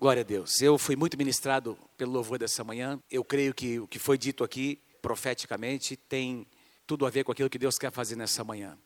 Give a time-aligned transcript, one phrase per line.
[0.00, 0.62] Glória a Deus.
[0.62, 2.98] Eu fui muito ministrado pelo louvor dessa manhã.
[3.10, 6.46] Eu creio que o que foi dito aqui, profeticamente, tem
[6.86, 8.78] tudo a ver com aquilo que Deus quer fazer nessa manhã.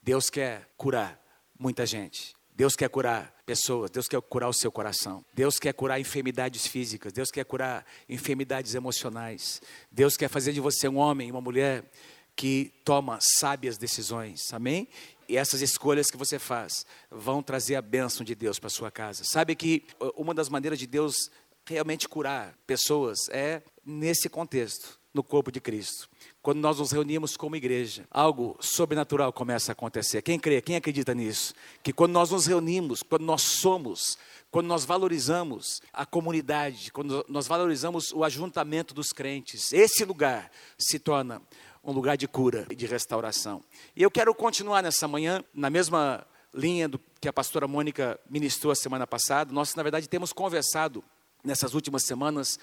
[0.00, 1.20] Deus quer curar
[1.58, 2.36] muita gente.
[2.54, 5.24] Deus quer curar pessoas, Deus quer curar o seu coração.
[5.34, 9.60] Deus quer curar enfermidades físicas, Deus quer curar enfermidades emocionais.
[9.90, 11.90] Deus quer fazer de você um homem, uma mulher
[12.36, 14.54] que toma sábias decisões.
[14.54, 14.86] Amém?
[15.30, 19.22] E essas escolhas que você faz vão trazer a bênção de Deus para sua casa.
[19.22, 19.84] Sabe que
[20.16, 21.30] uma das maneiras de Deus
[21.64, 26.10] realmente curar pessoas é nesse contexto, no corpo de Cristo.
[26.42, 30.20] Quando nós nos reunimos como igreja, algo sobrenatural começa a acontecer.
[30.20, 31.54] Quem crê, quem acredita nisso?
[31.80, 34.18] Que quando nós nos reunimos, quando nós somos,
[34.50, 40.98] quando nós valorizamos a comunidade, quando nós valorizamos o ajuntamento dos crentes, esse lugar se
[40.98, 41.40] torna
[41.82, 43.62] um lugar de cura e de restauração.
[43.96, 48.72] E eu quero continuar nessa manhã, na mesma linha do que a pastora Mônica ministrou
[48.72, 49.52] a semana passada.
[49.52, 51.02] Nós, na verdade, temos conversado
[51.44, 52.58] nessas últimas semanas,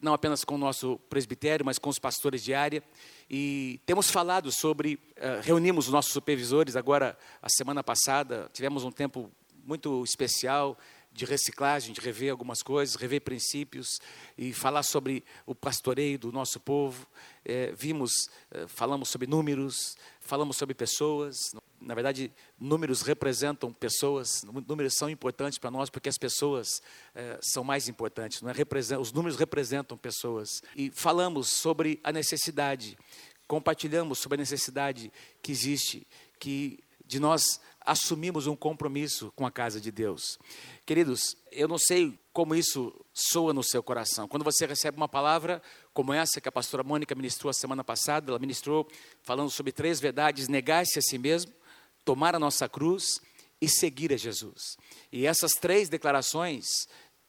[0.00, 2.82] não apenas com o nosso presbitério, mas com os pastores de área,
[3.30, 8.90] e temos falado sobre, uh, reunimos os nossos supervisores agora, a semana passada, tivemos um
[8.90, 9.30] tempo
[9.64, 10.76] muito especial,
[11.12, 14.00] de reciclagem, de rever algumas coisas, rever princípios
[14.36, 17.06] e falar sobre o pastoreio do nosso povo.
[17.44, 18.12] É, vimos,
[18.50, 21.36] é, falamos sobre números, falamos sobre pessoas.
[21.80, 24.42] Na verdade, números representam pessoas.
[24.66, 26.82] Números são importantes para nós porque as pessoas
[27.14, 28.40] é, são mais importantes.
[28.40, 28.98] Não é?
[28.98, 30.62] Os números representam pessoas.
[30.74, 32.96] E falamos sobre a necessidade,
[33.46, 36.06] compartilhamos sobre a necessidade que existe,
[36.38, 40.38] que de nós assumimos um compromisso com a casa de Deus.
[40.86, 44.26] Queridos, eu não sei como isso soa no seu coração.
[44.26, 48.30] Quando você recebe uma palavra como essa que a pastora Mônica ministrou a semana passada,
[48.30, 48.88] ela ministrou
[49.22, 51.52] falando sobre três verdades: negar-se a si mesmo,
[52.04, 53.20] tomar a nossa cruz
[53.60, 54.76] e seguir a Jesus.
[55.10, 56.66] E essas três declarações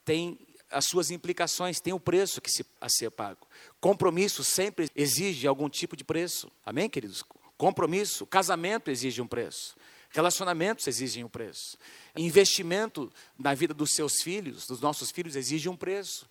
[0.05, 0.39] têm
[0.71, 3.47] as suas implicações, têm o preço que se, a ser pago.
[3.79, 6.51] Compromisso sempre exige algum tipo de preço.
[6.65, 7.23] Amém, queridos?
[7.57, 9.75] Compromisso, casamento exige um preço.
[10.13, 11.75] Relacionamentos exigem um preço.
[12.15, 16.29] Investimento na vida dos seus filhos, dos nossos filhos, exige um preço.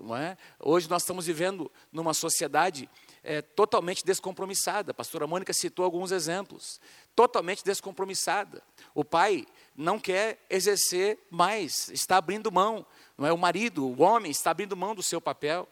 [0.00, 0.38] Não é?
[0.60, 2.88] Hoje nós estamos vivendo numa sociedade
[3.24, 4.92] é, totalmente descompromissada.
[4.92, 6.80] A pastora Mônica citou alguns exemplos.
[7.16, 8.62] Totalmente descompromissada.
[8.94, 9.44] O pai
[9.76, 12.86] não quer exercer mais, está abrindo mão.
[13.18, 13.32] Não é?
[13.32, 15.68] O marido, o homem, está abrindo mão do seu papel.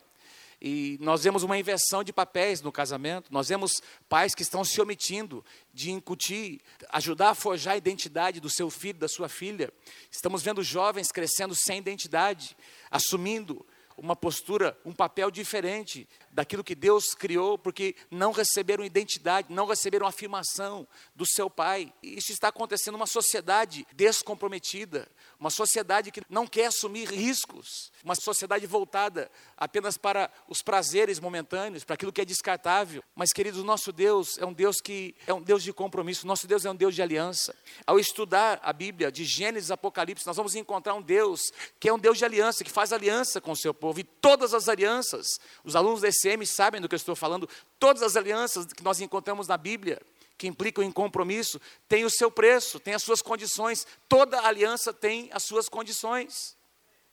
[0.64, 4.80] E nós vemos uma inversão de papéis no casamento, nós vemos pais que estão se
[4.80, 9.72] omitindo de incutir, ajudar a forjar a identidade do seu filho, da sua filha.
[10.08, 12.56] Estamos vendo jovens crescendo sem identidade,
[12.92, 19.66] assumindo uma postura, um papel diferente daquilo que Deus criou, porque não receberam identidade, não
[19.66, 21.92] receberam afirmação do seu pai.
[22.02, 25.08] Isso está acontecendo numa sociedade descomprometida,
[25.42, 31.82] uma sociedade que não quer assumir riscos, uma sociedade voltada apenas para os prazeres momentâneos,
[31.82, 33.02] para aquilo que é descartável.
[33.12, 36.64] Mas, queridos, nosso Deus é um Deus que é um Deus de compromisso, nosso Deus
[36.64, 37.56] é um Deus de aliança.
[37.84, 41.50] Ao estudar a Bíblia, de Gênesis a Apocalipse, nós vamos encontrar um Deus
[41.80, 43.98] que é um Deus de aliança, que faz aliança com o seu povo.
[43.98, 45.26] E todas as alianças,
[45.64, 47.48] os alunos da ECM sabem do que eu estou falando,
[47.80, 50.00] todas as alianças que nós encontramos na Bíblia,
[50.36, 53.86] que implicam em compromisso, tem o seu preço, tem as suas condições.
[54.08, 56.56] Toda aliança tem as suas condições.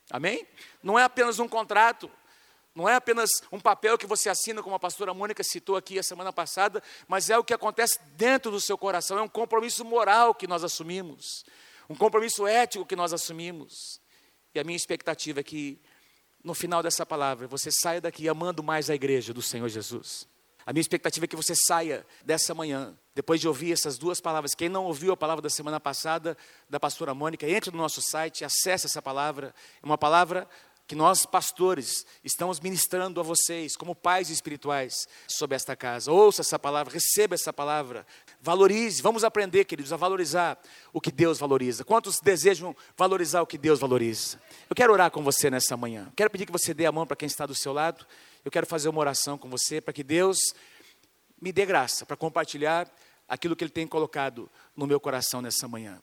[0.09, 0.47] Amém?
[0.81, 2.09] Não é apenas um contrato,
[2.73, 6.03] não é apenas um papel que você assina, como a pastora Mônica citou aqui a
[6.03, 10.33] semana passada, mas é o que acontece dentro do seu coração, é um compromisso moral
[10.33, 11.45] que nós assumimos,
[11.89, 13.99] um compromisso ético que nós assumimos.
[14.53, 15.79] E a minha expectativa é que,
[16.43, 20.27] no final dessa palavra, você saia daqui amando mais a igreja do Senhor Jesus.
[20.69, 24.53] A minha expectativa é que você saia dessa manhã, depois de ouvir essas duas palavras.
[24.53, 26.37] Quem não ouviu a palavra da semana passada,
[26.69, 29.51] da pastora Mônica, entre no nosso site, acesse essa palavra.
[29.81, 30.47] É uma palavra
[30.85, 36.11] que nós, pastores, estamos ministrando a vocês, como pais espirituais, sobre esta casa.
[36.11, 38.05] Ouça essa palavra, receba essa palavra,
[38.39, 39.01] valorize.
[39.01, 40.55] Vamos aprender, queridos, a valorizar
[40.93, 41.83] o que Deus valoriza.
[41.83, 44.39] Quantos desejam valorizar o que Deus valoriza?
[44.69, 46.13] Eu quero orar com você nessa manhã.
[46.15, 48.05] Quero pedir que você dê a mão para quem está do seu lado
[48.49, 50.39] eu quero fazer uma oração com você para que Deus
[51.39, 52.91] me dê graça para compartilhar
[53.27, 56.01] aquilo que Ele tem colocado no meu coração nessa manhã.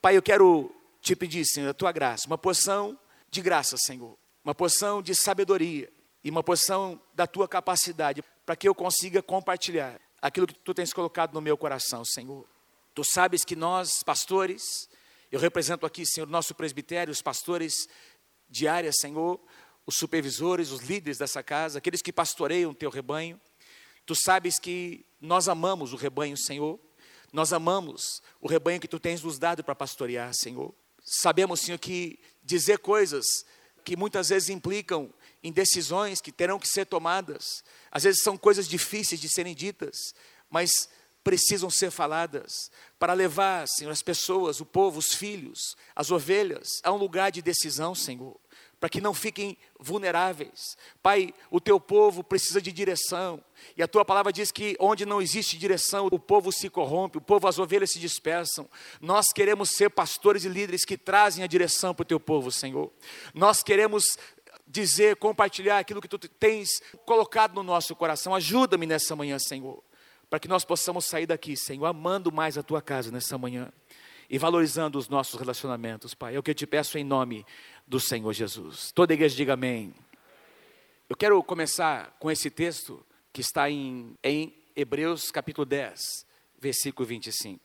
[0.00, 2.98] Pai, eu quero te pedir, Senhor, a tua graça, uma porção
[3.30, 5.92] de graça, Senhor, uma porção de sabedoria
[6.24, 10.90] e uma porção da tua capacidade para que eu consiga compartilhar aquilo que tu tens
[10.90, 12.46] colocado no meu coração, Senhor.
[12.94, 14.88] Tu sabes que nós, pastores,
[15.30, 17.86] eu represento aqui, Senhor, nosso presbitério, os pastores
[18.48, 19.38] de área, Senhor,
[19.86, 23.40] os supervisores, os líderes dessa casa, aqueles que pastoreiam o teu rebanho.
[24.06, 26.78] Tu sabes que nós amamos o rebanho, Senhor.
[27.32, 30.74] Nós amamos o rebanho que tu tens nos dado para pastorear, Senhor.
[31.02, 33.24] Sabemos, Senhor, que dizer coisas
[33.84, 37.62] que muitas vezes implicam em decisões que terão que ser tomadas.
[37.90, 40.14] Às vezes são coisas difíceis de serem ditas,
[40.48, 40.70] mas
[41.22, 46.92] precisam ser faladas para levar, Senhor, as pessoas, o povo, os filhos, as ovelhas a
[46.92, 48.38] um lugar de decisão, Senhor
[48.84, 50.76] para que não fiquem vulneráveis.
[51.02, 53.42] Pai, o teu povo precisa de direção,
[53.78, 57.20] e a tua palavra diz que onde não existe direção, o povo se corrompe, o
[57.22, 58.68] povo, as ovelhas se dispersam.
[59.00, 62.92] Nós queremos ser pastores e líderes que trazem a direção para o teu povo, Senhor.
[63.32, 64.18] Nós queremos
[64.66, 66.68] dizer, compartilhar aquilo que tu tens
[67.06, 68.34] colocado no nosso coração.
[68.34, 69.82] Ajuda-me nessa manhã, Senhor,
[70.28, 73.72] para que nós possamos sair daqui, Senhor, amando mais a tua casa nessa manhã
[74.28, 76.34] e valorizando os nossos relacionamentos, Pai.
[76.36, 77.44] É o que eu te peço em nome
[77.86, 78.92] do Senhor Jesus.
[78.92, 79.94] Toda a igreja diga amém.
[81.08, 86.26] Eu quero começar com esse texto que está em, em Hebreus capítulo 10,
[86.58, 87.60] versículo 25.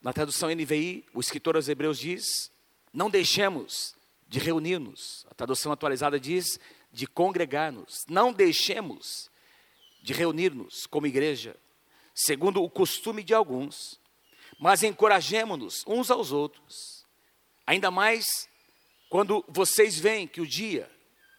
[0.00, 2.50] Na tradução NVI, o escritor aos Hebreus diz:
[2.92, 3.94] Não deixemos
[4.28, 5.26] de reunir-nos.
[5.30, 6.58] A tradução atualizada diz:
[6.94, 8.04] de congregar-nos.
[8.08, 9.28] Não deixemos
[10.00, 11.56] de reunir-nos como igreja,
[12.14, 13.98] segundo o costume de alguns,
[14.64, 17.04] mas encorajemos-nos uns aos outros,
[17.66, 18.48] ainda mais
[19.10, 20.90] quando vocês veem que o dia,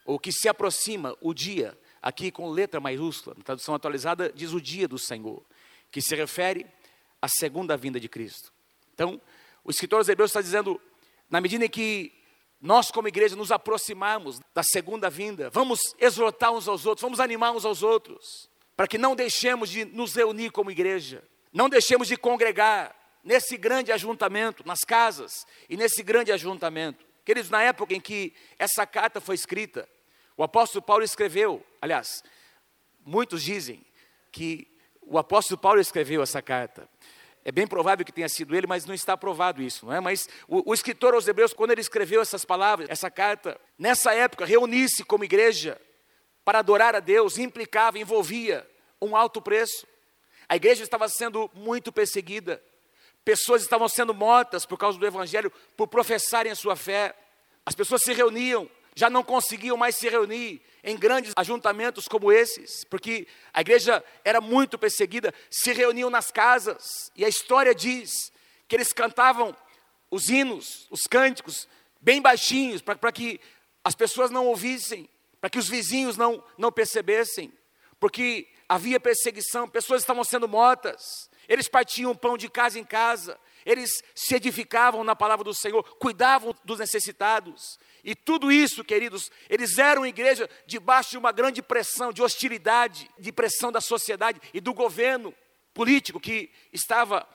[0.04, 4.60] ou que se aproxima o dia, aqui com letra maiúscula, na tradução atualizada, diz o
[4.60, 5.42] dia do Senhor,
[5.90, 6.66] que se refere
[7.20, 8.52] à segunda vinda de Cristo.
[8.94, 9.20] Então,
[9.64, 10.80] o escritor aos Hebreus está dizendo,
[11.28, 12.12] na medida em que
[12.60, 17.50] nós, como igreja, nos aproximarmos da segunda vinda, vamos exortar uns aos outros, vamos animar
[17.50, 22.16] uns aos outros, para que não deixemos de nos reunir como igreja, não deixemos de
[22.16, 22.94] congregar
[23.26, 27.04] nesse grande ajuntamento, nas casas e nesse grande ajuntamento.
[27.24, 29.88] Queridos, na época em que essa carta foi escrita,
[30.36, 32.22] o apóstolo Paulo escreveu, aliás,
[33.04, 33.84] muitos dizem
[34.30, 34.68] que
[35.02, 36.88] o apóstolo Paulo escreveu essa carta.
[37.44, 39.98] É bem provável que tenha sido ele, mas não está provado isso, não é?
[39.98, 44.44] Mas o, o escritor aos Hebreus, quando ele escreveu essas palavras, essa carta, nessa época,
[44.44, 45.80] reunir-se como igreja
[46.44, 48.64] para adorar a Deus implicava, envolvia
[49.02, 49.84] um alto preço.
[50.48, 52.62] A igreja estava sendo muito perseguida.
[53.26, 57.12] Pessoas estavam sendo mortas por causa do Evangelho, por professarem a sua fé.
[57.66, 62.84] As pessoas se reuniam, já não conseguiam mais se reunir em grandes ajuntamentos como esses,
[62.84, 68.12] porque a igreja era muito perseguida, se reuniam nas casas, e a história diz
[68.68, 69.56] que eles cantavam
[70.08, 71.66] os hinos, os cânticos,
[72.00, 73.40] bem baixinhos, para que
[73.82, 77.52] as pessoas não ouvissem, para que os vizinhos não, não percebessem,
[77.98, 81.28] porque havia perseguição, pessoas estavam sendo mortas.
[81.48, 86.54] Eles partiam pão de casa em casa, eles se edificavam na palavra do Senhor, cuidavam
[86.64, 87.78] dos necessitados.
[88.04, 93.32] E tudo isso, queridos, eles eram igreja debaixo de uma grande pressão, de hostilidade, de
[93.32, 95.34] pressão da sociedade e do governo
[95.74, 97.28] político que estava,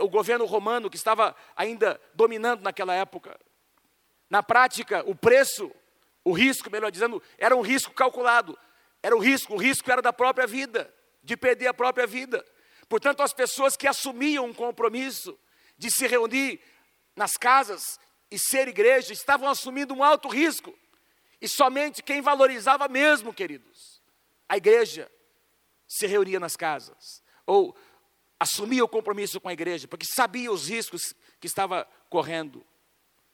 [0.00, 3.38] o governo romano que estava ainda dominando naquela época.
[4.30, 5.70] Na prática, o preço,
[6.24, 8.56] o risco, melhor dizendo, era um risco calculado.
[9.02, 10.92] Era o risco, o risco era da própria vida,
[11.22, 12.44] de perder a própria vida.
[12.88, 15.38] Portanto, as pessoas que assumiam um compromisso
[15.76, 16.60] de se reunir
[17.16, 17.98] nas casas
[18.30, 20.76] e ser igreja estavam assumindo um alto risco.
[21.40, 24.00] E somente quem valorizava mesmo, queridos,
[24.48, 25.10] a igreja
[25.86, 27.76] se reunia nas casas ou
[28.38, 32.64] assumia o compromisso com a igreja, porque sabia os riscos que estava correndo.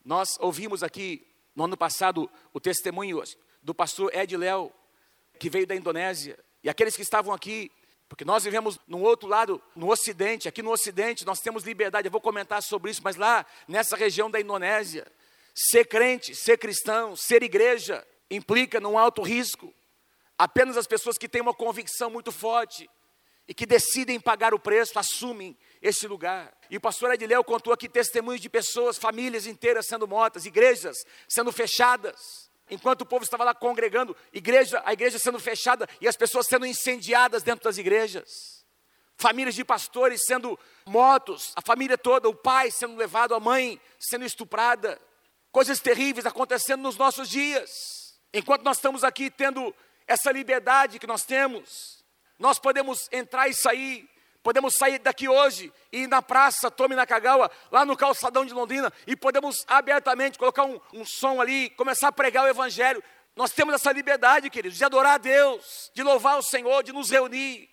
[0.03, 1.25] Nós ouvimos aqui
[1.55, 3.21] no ano passado o testemunho
[3.61, 4.71] do pastor Ed Léo,
[5.39, 7.71] que veio da Indonésia, e aqueles que estavam aqui
[8.11, 10.49] porque nós vivemos no outro lado, no Ocidente.
[10.49, 12.09] Aqui no Ocidente nós temos liberdade.
[12.09, 15.07] Eu vou comentar sobre isso, mas lá nessa região da Indonésia,
[15.55, 19.73] ser crente, ser cristão, ser igreja implica num alto risco.
[20.37, 22.89] Apenas as pessoas que têm uma convicção muito forte
[23.47, 26.53] e que decidem pagar o preço assumem esse lugar.
[26.69, 30.97] E o pastor Ediléu contou aqui testemunhos de pessoas, famílias inteiras sendo mortas, igrejas
[31.29, 36.15] sendo fechadas enquanto o povo estava lá congregando, igreja, a igreja sendo fechada e as
[36.15, 38.65] pessoas sendo incendiadas dentro das igrejas.
[39.17, 44.25] Famílias de pastores sendo mortos, a família toda, o pai sendo levado, a mãe sendo
[44.25, 44.99] estuprada.
[45.51, 48.17] Coisas terríveis acontecendo nos nossos dias.
[48.33, 49.75] Enquanto nós estamos aqui tendo
[50.07, 52.03] essa liberdade que nós temos,
[52.39, 54.09] nós podemos entrar e sair
[54.43, 58.91] Podemos sair daqui hoje e ir na praça Tome Nakagawa, lá no calçadão de Londrina,
[59.05, 63.03] e podemos abertamente colocar um, um som ali, começar a pregar o Evangelho.
[63.35, 67.11] Nós temos essa liberdade, queridos, de adorar a Deus, de louvar o Senhor, de nos
[67.11, 67.69] reunir.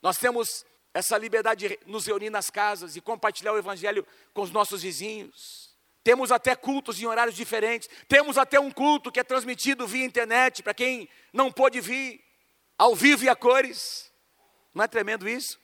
[0.00, 0.64] Nós temos
[0.94, 5.72] essa liberdade de nos reunir nas casas e compartilhar o Evangelho com os nossos vizinhos.
[6.04, 7.88] Temos até cultos em horários diferentes.
[8.08, 12.22] Temos até um culto que é transmitido via internet para quem não pôde vir,
[12.76, 14.10] ao vivo e a cores.
[14.74, 15.61] Não é tremendo isso?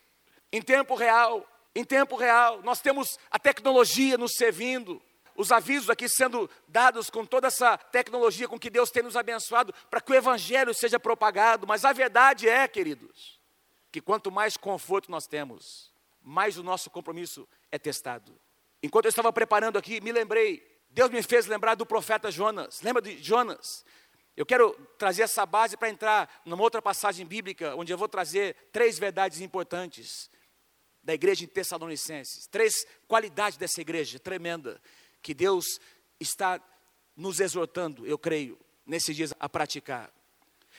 [0.52, 1.46] Em tempo real.
[1.74, 5.00] Em tempo real, nós temos a tecnologia nos servindo.
[5.36, 9.72] os avisos aqui sendo dados com toda essa tecnologia com que Deus tem nos abençoado
[9.88, 13.38] para que o evangelho seja propagado, mas a verdade é, queridos,
[13.92, 18.36] que quanto mais conforto nós temos, mais o nosso compromisso é testado.
[18.82, 22.82] Enquanto eu estava preparando aqui, me lembrei, Deus me fez lembrar do profeta Jonas.
[22.82, 23.84] Lembra de Jonas?
[24.36, 28.56] Eu quero trazer essa base para entrar numa outra passagem bíblica, onde eu vou trazer
[28.72, 30.28] três verdades importantes
[31.08, 32.46] da igreja em Tessalonicenses.
[32.48, 34.78] Três qualidades dessa igreja tremenda
[35.22, 35.64] que Deus
[36.20, 36.60] está
[37.16, 40.12] nos exortando, eu creio, nesses dias a praticar.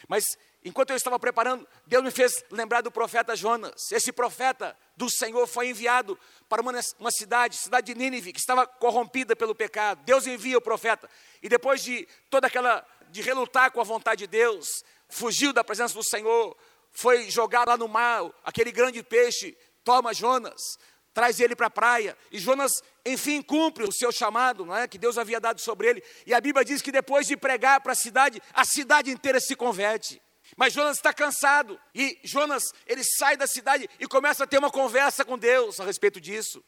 [0.08, 0.24] Mas
[0.64, 3.92] enquanto eu estava preparando, Deus me fez lembrar do profeta Jonas.
[3.92, 6.16] Esse profeta do Senhor foi enviado
[6.48, 10.04] para uma, uma cidade, cidade de Nínive, que estava corrompida pelo pecado.
[10.04, 11.10] Deus envia o profeta.
[11.42, 15.96] E depois de toda aquela, de relutar com a vontade de Deus, fugiu da presença
[15.96, 16.56] do Senhor,
[16.92, 19.58] foi jogado lá no mar, aquele grande peixe
[19.90, 20.78] toma Jonas
[21.12, 22.16] traz ele para a praia.
[22.32, 22.72] E Jonas,
[23.04, 24.88] enfim, cumpre o seu chamado, não é?
[24.88, 26.04] Que Deus havia dado sobre ele.
[26.28, 29.56] E a Bíblia diz que depois de pregar para a cidade, a cidade inteira se
[29.56, 30.22] converte.
[30.56, 31.80] Mas Jonas está cansado.
[31.94, 35.86] E Jonas, ele sai da cidade e começa a ter uma conversa com Deus a
[35.86, 36.64] respeito disso.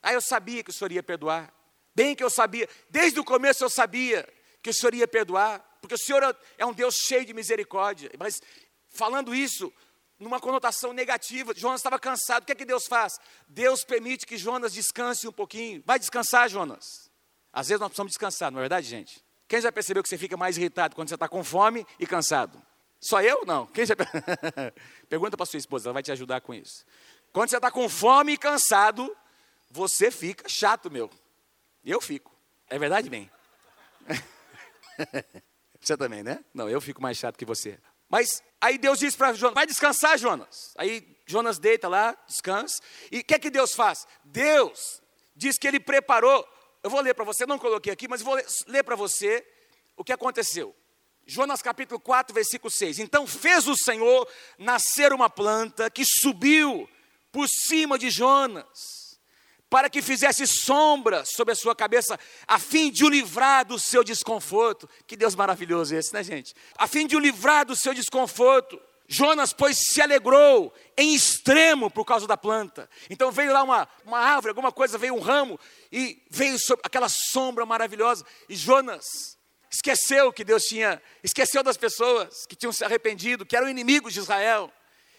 [0.00, 1.52] Ah, eu sabia que o Senhor ia perdoar.
[1.94, 2.68] Bem que eu sabia.
[2.88, 4.26] Desde o começo eu sabia
[4.62, 5.58] que o Senhor ia perdoar.
[5.80, 8.10] Porque o Senhor é um Deus cheio de misericórdia.
[8.18, 8.40] Mas
[8.88, 9.72] falando isso,
[10.20, 11.52] numa conotação negativa.
[11.56, 12.42] Jonas estava cansado.
[12.42, 13.18] O que é que Deus faz?
[13.48, 15.82] Deus permite que Jonas descanse um pouquinho.
[15.84, 17.10] Vai descansar, Jonas.
[17.52, 19.24] Às vezes nós precisamos descansar, não é verdade, gente?
[19.48, 22.62] Quem já percebeu que você fica mais irritado quando você está com fome e cansado?
[23.00, 23.44] Só eu?
[23.44, 23.66] Não.
[23.66, 23.96] Quem já...
[25.08, 26.84] Pergunta para sua esposa, ela vai te ajudar com isso.
[27.32, 29.16] Quando você está com fome e cansado,
[29.70, 31.10] você fica chato, meu.
[31.84, 32.30] Eu fico.
[32.68, 33.30] É verdade, bem?
[35.80, 36.44] você também, né?
[36.54, 37.80] Não, eu fico mais chato que você.
[38.10, 40.74] Mas aí Deus diz para Jonas: vai descansar, Jonas.
[40.76, 42.82] Aí Jonas deita lá, descansa.
[43.10, 44.06] E o que é que Deus faz?
[44.24, 45.00] Deus
[45.34, 46.46] diz que ele preparou.
[46.82, 49.46] Eu vou ler para você, não coloquei aqui, mas vou ler, ler para você
[49.96, 50.74] o que aconteceu.
[51.26, 52.98] Jonas capítulo 4, versículo 6.
[52.98, 56.88] Então fez o Senhor nascer uma planta que subiu
[57.30, 58.99] por cima de Jonas
[59.70, 64.02] para que fizesse sombra sobre a sua cabeça, a fim de o livrar do seu
[64.02, 64.90] desconforto.
[65.06, 66.52] Que Deus maravilhoso esse, né, gente?
[66.76, 68.78] A fim de o livrar do seu desconforto.
[69.06, 72.90] Jonas, pois, se alegrou em extremo por causa da planta.
[73.08, 75.58] Então veio lá uma, uma árvore, alguma coisa, veio um ramo,
[75.90, 78.24] e veio aquela sombra maravilhosa.
[78.48, 79.36] E Jonas
[79.70, 84.20] esqueceu que Deus tinha, esqueceu das pessoas que tinham se arrependido, que eram inimigos de
[84.20, 84.72] Israel.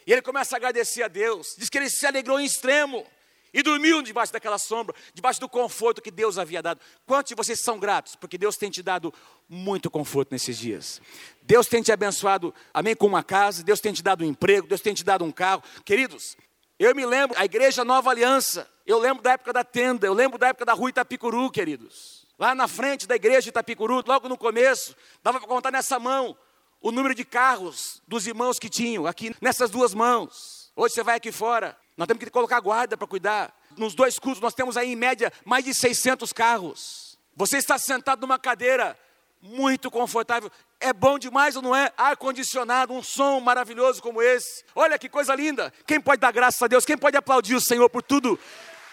[0.05, 1.55] E ele começa a agradecer a Deus.
[1.57, 3.05] Diz que ele se alegrou em extremo.
[3.53, 6.79] E dormiam debaixo daquela sombra, debaixo do conforto que Deus havia dado.
[7.05, 8.15] Quantos de vocês são gratos?
[8.15, 9.13] Porque Deus tem te dado
[9.49, 11.01] muito conforto nesses dias.
[11.41, 14.79] Deus tem te abençoado, amém, com uma casa, Deus tem te dado um emprego, Deus
[14.79, 15.61] tem te dado um carro.
[15.83, 16.37] Queridos,
[16.79, 20.37] eu me lembro, a igreja Nova Aliança, eu lembro da época da tenda, eu lembro
[20.37, 22.25] da época da rua Itapicuru, queridos.
[22.39, 26.35] Lá na frente da igreja de Itapicuru, logo no começo, dava para contar nessa mão
[26.81, 30.71] o número de carros dos irmãos que tinham, aqui nessas duas mãos.
[30.75, 33.55] Hoje você vai aqui fora, nós temos que colocar guarda para cuidar.
[33.77, 37.15] Nos dois cultos nós temos aí em média mais de 600 carros.
[37.35, 38.97] Você está sentado numa cadeira
[39.39, 40.51] muito confortável.
[40.79, 41.93] É bom demais ou não é?
[41.95, 44.65] Ar condicionado, um som maravilhoso como esse.
[44.73, 45.71] Olha que coisa linda.
[45.85, 46.85] Quem pode dar graças a Deus?
[46.85, 48.39] Quem pode aplaudir o Senhor por tudo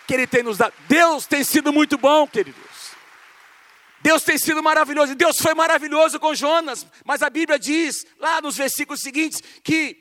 [0.07, 0.75] que Ele tem nos dado?
[0.87, 2.61] Deus tem sido muito bom, queridos.
[4.03, 5.15] Deus tem sido maravilhoso.
[5.15, 6.87] Deus foi maravilhoso com Jonas.
[7.07, 9.97] Mas a Bíblia diz, lá nos versículos seguintes, que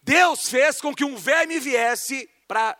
[0.00, 2.76] Deus fez com que um verme viesse para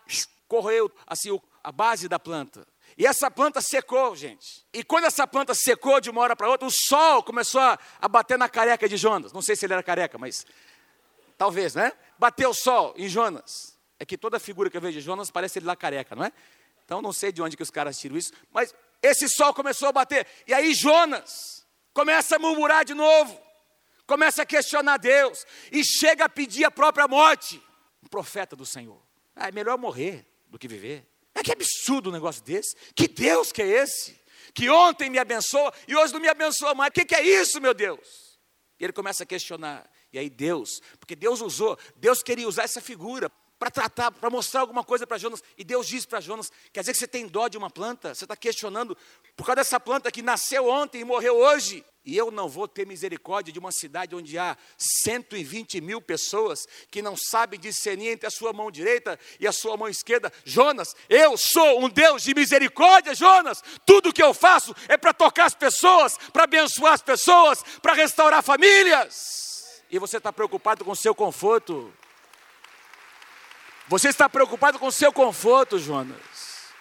[0.47, 2.69] correr assim, a base da planta.
[2.99, 4.67] E essa planta secou, gente.
[4.71, 8.07] E quando essa planta secou de uma hora para outra, o sol começou a, a,
[8.07, 9.33] bater na careca de Jonas.
[9.33, 10.45] Não sei se ele era careca, mas
[11.39, 11.91] talvez, né?
[12.19, 13.79] Bateu o sol em Jonas.
[13.99, 16.33] É que toda figura que eu vejo de Jonas parece ele lá careca, não é?
[16.85, 19.93] Então não sei de onde que os caras tiram isso, mas esse sol começou a
[19.93, 20.27] bater.
[20.47, 23.41] E aí Jonas começa a murmurar de novo.
[24.07, 27.63] Começa a questionar Deus e chega a pedir a própria morte.
[28.03, 29.01] Um profeta do Senhor.
[29.35, 31.07] Ah, é melhor morrer do que viver.
[31.35, 32.77] É que absurdo um negócio desse.
[32.95, 34.21] Que Deus que é esse?
[34.55, 36.91] Que ontem me abençoa e hoje não me abençoa mais.
[36.91, 38.39] O que, que é isso, meu Deus?
[38.79, 39.91] E ele começa a questionar.
[40.13, 43.31] E aí Deus, porque Deus usou, Deus queria usar essa figura
[43.63, 45.41] para tratar, para mostrar alguma coisa para Jonas.
[45.57, 48.13] E Deus diz para Jonas: quer dizer que você tem dó de uma planta?
[48.13, 48.97] Você está questionando
[49.37, 51.85] por causa dessa planta que nasceu ontem e morreu hoje.
[52.05, 57.01] E eu não vou ter misericórdia de uma cidade onde há 120 mil pessoas que
[57.01, 60.33] não sabem discernir entre a sua mão direita e a sua mão esquerda.
[60.45, 63.63] Jonas, eu sou um Deus de misericórdia, Jonas.
[63.87, 68.43] Tudo que eu faço é para tocar as pessoas, para abençoar as pessoas, para restaurar
[68.43, 69.85] famílias.
[69.89, 71.95] E você está preocupado com o seu conforto.
[73.89, 76.73] Você está preocupado com o seu conforto, Jonas.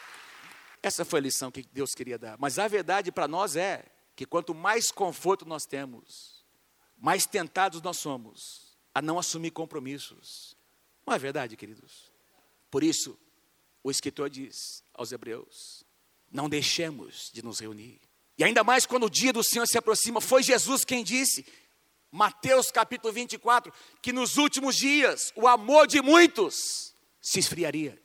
[0.83, 2.37] Essa foi a lição que Deus queria dar.
[2.39, 6.45] Mas a verdade para nós é que quanto mais conforto nós temos,
[6.97, 10.55] mais tentados nós somos a não assumir compromissos.
[11.05, 12.11] Não é verdade, queridos?
[12.69, 13.17] Por isso,
[13.83, 15.83] o escritor diz aos Hebreus:
[16.31, 17.99] não deixemos de nos reunir.
[18.37, 21.45] E ainda mais quando o dia do Senhor se aproxima, foi Jesus quem disse,
[22.11, 26.90] Mateus capítulo 24, que nos últimos dias o amor de muitos
[27.21, 28.01] se esfriaria.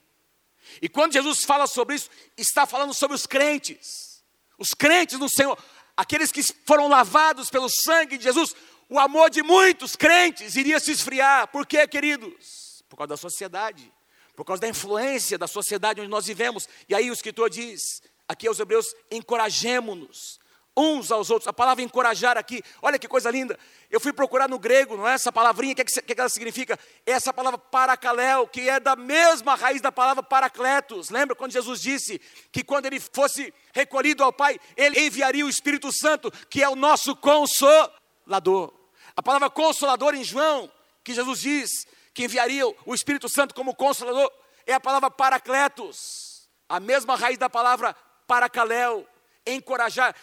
[0.83, 4.23] E quando Jesus fala sobre isso, está falando sobre os crentes,
[4.59, 5.59] os crentes no Senhor,
[5.97, 8.55] aqueles que foram lavados pelo sangue de Jesus,
[8.89, 11.49] o amor de muitos crentes iria se esfriar.
[11.49, 12.83] Por quê, queridos?
[12.89, 13.93] Por causa da sociedade,
[14.35, 16.69] por causa da influência da sociedade onde nós vivemos.
[16.89, 17.81] E aí o escritor diz,
[18.29, 20.39] aqui aos Hebreus, encorajemo-nos
[20.77, 21.49] uns aos outros.
[21.49, 23.59] A palavra encorajar aqui, olha que coisa linda.
[23.91, 26.29] Eu fui procurar no grego, não é essa palavrinha, o que, é que, que ela
[26.29, 26.79] significa?
[27.07, 31.09] É essa palavra paracaléu, que é da mesma raiz da palavra paracletos.
[31.09, 32.21] Lembra quando Jesus disse
[32.53, 36.77] que quando ele fosse recolhido ao Pai, ele enviaria o Espírito Santo, que é o
[36.77, 38.73] nosso consolador.
[39.17, 40.71] A palavra consolador em João,
[41.03, 41.71] que Jesus diz
[42.13, 44.31] que enviaria o Espírito Santo como consolador,
[44.67, 46.49] é a palavra paracletos.
[46.69, 47.95] A mesma raiz da palavra
[48.27, 49.07] paracaléu,
[49.47, 50.15] encorajar.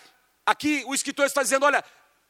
[0.46, 1.84] Aqui o escritor está dizendo: olha,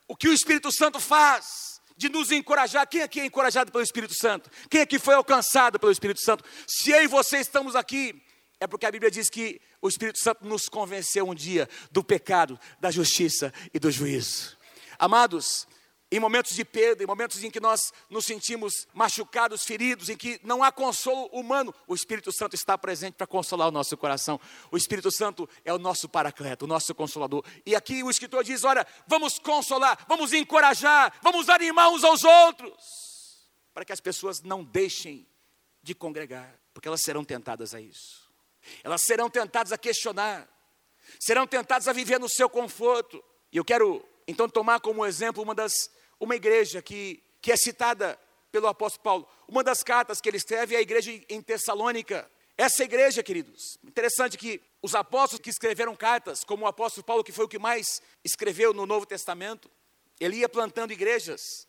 [0.08, 2.88] o que o Espírito Santo faz de nos encorajar.
[2.88, 4.50] Quem aqui é encorajado pelo Espírito Santo?
[4.70, 6.44] Quem aqui foi alcançado pelo Espírito Santo?
[6.68, 8.22] Se eu e você estamos aqui,
[8.60, 12.60] é porque a Bíblia diz que o Espírito Santo nos convenceu um dia do pecado,
[12.80, 14.58] da justiça e do juízo.
[14.98, 15.68] Amados,
[16.16, 20.40] em momentos de perda, em momentos em que nós nos sentimos machucados, feridos, em que
[20.44, 24.40] não há consolo humano, o Espírito Santo está presente para consolar o nosso coração.
[24.70, 27.44] O Espírito Santo é o nosso paracleto, o nosso consolador.
[27.66, 33.50] E aqui o escritor diz: olha, vamos consolar, vamos encorajar, vamos animar uns aos outros,
[33.74, 35.28] para que as pessoas não deixem
[35.82, 38.32] de congregar, porque elas serão tentadas a isso.
[38.84, 40.48] Elas serão tentadas a questionar,
[41.20, 43.24] serão tentadas a viver no seu conforto.
[43.52, 45.90] E eu quero então tomar como exemplo uma das
[46.20, 48.20] uma igreja que, que é citada
[48.52, 49.28] pelo apóstolo Paulo.
[49.48, 52.30] Uma das cartas que ele escreve é a igreja em Tessalônica.
[52.58, 57.32] Essa igreja, queridos, interessante que os apóstolos que escreveram cartas, como o apóstolo Paulo, que
[57.32, 59.72] foi o que mais escreveu no Novo Testamento,
[60.20, 61.68] ele ia plantando igrejas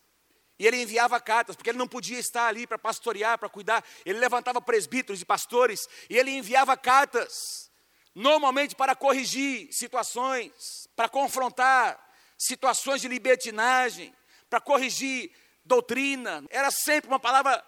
[0.59, 3.85] e ele enviava cartas, porque ele não podia estar ali para pastorear, para cuidar.
[4.05, 7.71] Ele levantava presbíteros e pastores e ele enviava cartas,
[8.15, 11.99] normalmente para corrigir situações, para confrontar
[12.37, 14.15] situações de libertinagem,
[14.55, 15.33] para corrigir
[15.65, 17.61] doutrina, era sempre uma palavra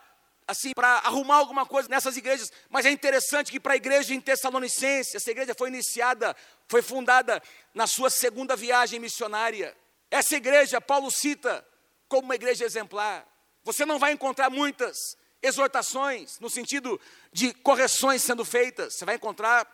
[0.46, 2.52] assim para arrumar alguma coisa nessas igrejas.
[2.70, 6.36] Mas é interessante que para a igreja em Tessalonicense, essa igreja foi iniciada,
[6.68, 7.42] foi fundada
[7.74, 9.76] na sua segunda viagem missionária.
[10.12, 11.66] Essa igreja Paulo cita
[12.06, 13.26] como uma igreja exemplar.
[13.64, 14.96] Você não vai encontrar muitas
[15.42, 17.00] exortações no sentido
[17.32, 18.94] de correções sendo feitas.
[18.94, 19.66] Você vai encontrar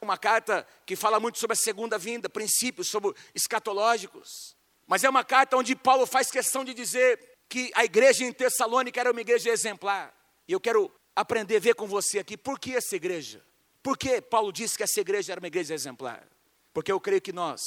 [0.00, 4.59] uma carta que fala muito sobre a segunda vinda, princípios sobre escatológicos.
[4.90, 8.98] Mas é uma carta onde Paulo faz questão de dizer que a igreja em Tessalônica
[8.98, 10.12] era uma igreja exemplar.
[10.48, 13.40] E eu quero aprender a ver com você aqui por que essa igreja.
[13.84, 16.26] Por que Paulo disse que essa igreja era uma igreja exemplar?
[16.74, 17.60] Porque eu creio que nós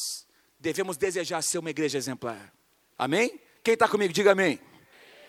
[0.60, 2.54] devemos desejar ser uma igreja exemplar.
[3.00, 3.40] Amém?
[3.64, 4.60] Quem está comigo, diga amém.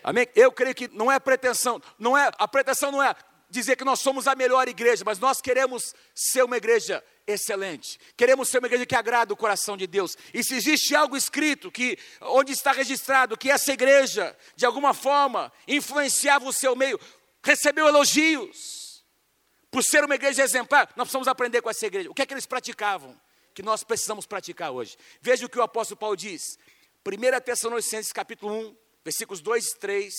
[0.03, 0.27] Amém?
[0.35, 3.15] Eu creio que não é pretensão, não é a pretensão não é
[3.49, 7.99] dizer que nós somos a melhor igreja, mas nós queremos ser uma igreja excelente.
[8.15, 10.17] Queremos ser uma igreja que agrada o coração de Deus.
[10.33, 15.51] E se existe algo escrito que onde está registrado que essa igreja de alguma forma
[15.67, 16.99] influenciava o seu meio,
[17.43, 18.85] recebeu elogios
[19.71, 22.09] por ser uma igreja exemplar, nós precisamos aprender com essa igreja.
[22.09, 23.19] O que é que eles praticavam?
[23.53, 24.95] Que nós precisamos praticar hoje.
[25.21, 26.57] Veja o que o apóstolo Paulo diz.
[27.05, 30.13] 1 Tessalonicenses capítulo 1, versículos 2, 3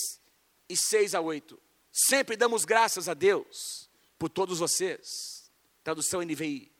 [0.69, 1.59] e 6 a 8.
[1.91, 3.89] Sempre damos graças a Deus
[4.19, 5.49] por todos vocês.
[5.83, 6.76] Tradução NVI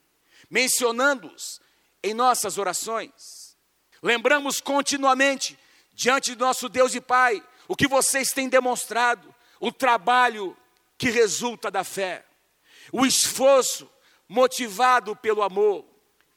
[0.50, 1.60] mencionando-os
[2.04, 3.58] em nossas orações.
[4.02, 5.58] Lembramos continuamente,
[5.94, 10.56] diante do nosso Deus e Pai, o que vocês têm demonstrado, o trabalho
[10.98, 12.26] que resulta da fé,
[12.92, 13.90] o esforço
[14.28, 15.86] motivado pelo amor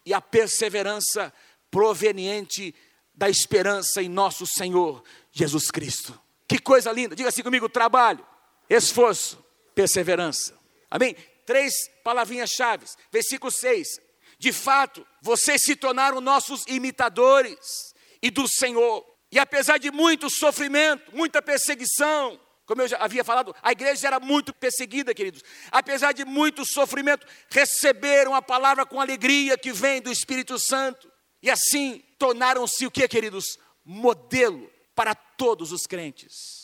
[0.04, 1.32] e a perseverança
[1.70, 2.74] proveniente
[3.14, 6.18] da esperança em nosso Senhor Jesus Cristo.
[6.48, 8.26] Que coisa linda, diga assim comigo: trabalho,
[8.68, 9.44] esforço,
[9.74, 10.58] perseverança.
[10.90, 11.14] Amém?
[11.50, 12.96] Três palavrinhas chaves.
[13.10, 14.00] Versículo 6.
[14.38, 19.04] De fato, vocês se tornaram nossos imitadores e do Senhor.
[19.32, 24.20] E apesar de muito sofrimento, muita perseguição, como eu já havia falado, a igreja era
[24.20, 25.42] muito perseguida, queridos.
[25.72, 31.10] Apesar de muito sofrimento, receberam a palavra com alegria que vem do Espírito Santo.
[31.42, 33.58] E assim tornaram-se o que, queridos?
[33.84, 36.59] Modelo para todos os crentes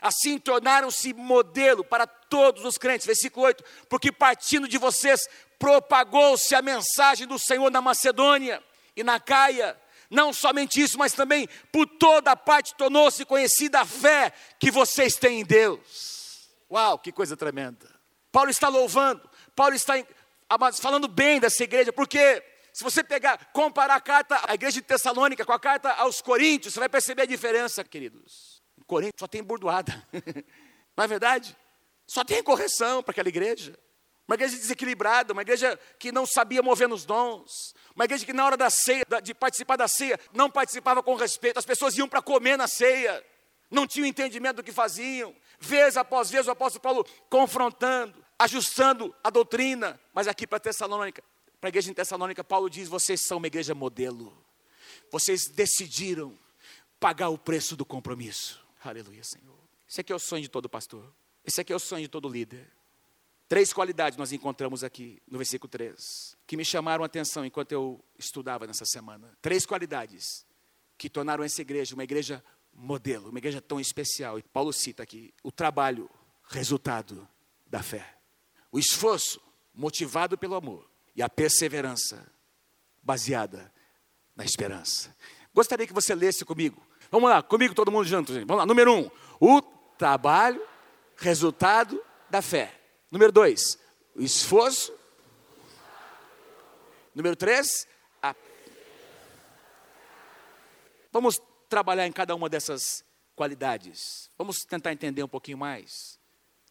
[0.00, 3.06] assim tornaram-se modelo para todos os crentes.
[3.06, 5.28] Versículo 8: Porque partindo de vocês
[5.58, 8.62] propagou-se a mensagem do Senhor na Macedônia
[8.96, 9.78] e na Caia.
[10.10, 15.16] Não somente isso, mas também por toda a parte tornou-se conhecida a fé que vocês
[15.16, 16.48] têm em Deus.
[16.70, 17.88] Uau, que coisa tremenda.
[18.30, 19.94] Paulo está louvando, Paulo está
[20.80, 25.44] falando bem dessa igreja, porque se você pegar, comparar a carta à igreja de Tessalônica
[25.44, 28.60] com a carta aos Coríntios, você vai perceber a diferença, queridos.
[28.84, 30.06] Em Coríntios só tem burdoada,
[30.94, 31.56] não é verdade?
[32.06, 33.78] Só tem correção para aquela igreja.
[34.28, 38.44] Uma igreja desequilibrada, uma igreja que não sabia mover nos dons, uma igreja que na
[38.44, 42.22] hora da ceia, de participar da ceia, não participava com respeito, as pessoas iam para
[42.22, 43.22] comer na ceia,
[43.70, 49.28] não tinham entendimento do que faziam, vez após vez o apóstolo Paulo confrontando, ajustando a
[49.28, 51.22] doutrina, mas aqui para Tessalônica,
[51.60, 54.32] para a igreja em Tessalônica, Paulo diz: vocês são uma igreja modelo,
[55.10, 56.38] vocês decidiram
[56.98, 58.63] pagar o preço do compromisso.
[58.88, 59.58] Aleluia, Senhor.
[59.88, 61.12] Esse aqui é o sonho de todo pastor,
[61.44, 62.70] esse aqui é o sonho de todo líder.
[63.48, 68.02] Três qualidades nós encontramos aqui no versículo 3, que me chamaram a atenção enquanto eu
[68.18, 69.36] estudava nessa semana.
[69.42, 70.46] Três qualidades
[70.96, 72.42] que tornaram essa igreja uma igreja
[72.72, 74.38] modelo, uma igreja tão especial.
[74.38, 76.10] E Paulo cita aqui o trabalho,
[76.48, 77.28] resultado
[77.66, 78.16] da fé.
[78.72, 79.40] O esforço,
[79.72, 80.90] motivado pelo amor.
[81.14, 82.26] E a perseverança,
[83.02, 83.72] baseada
[84.34, 85.14] na esperança.
[85.52, 86.84] Gostaria que você lesse comigo.
[87.14, 88.34] Vamos lá, comigo todo mundo junto.
[88.34, 88.44] Gente.
[88.44, 89.08] Vamos lá, número um.
[89.38, 89.62] O
[89.96, 90.60] trabalho,
[91.16, 92.74] resultado da fé.
[93.08, 93.78] Número dois,
[94.16, 94.92] o esforço.
[97.14, 97.86] Número três,
[98.20, 98.34] a...
[101.12, 103.04] Vamos trabalhar em cada uma dessas
[103.36, 104.28] qualidades.
[104.36, 106.18] Vamos tentar entender um pouquinho mais.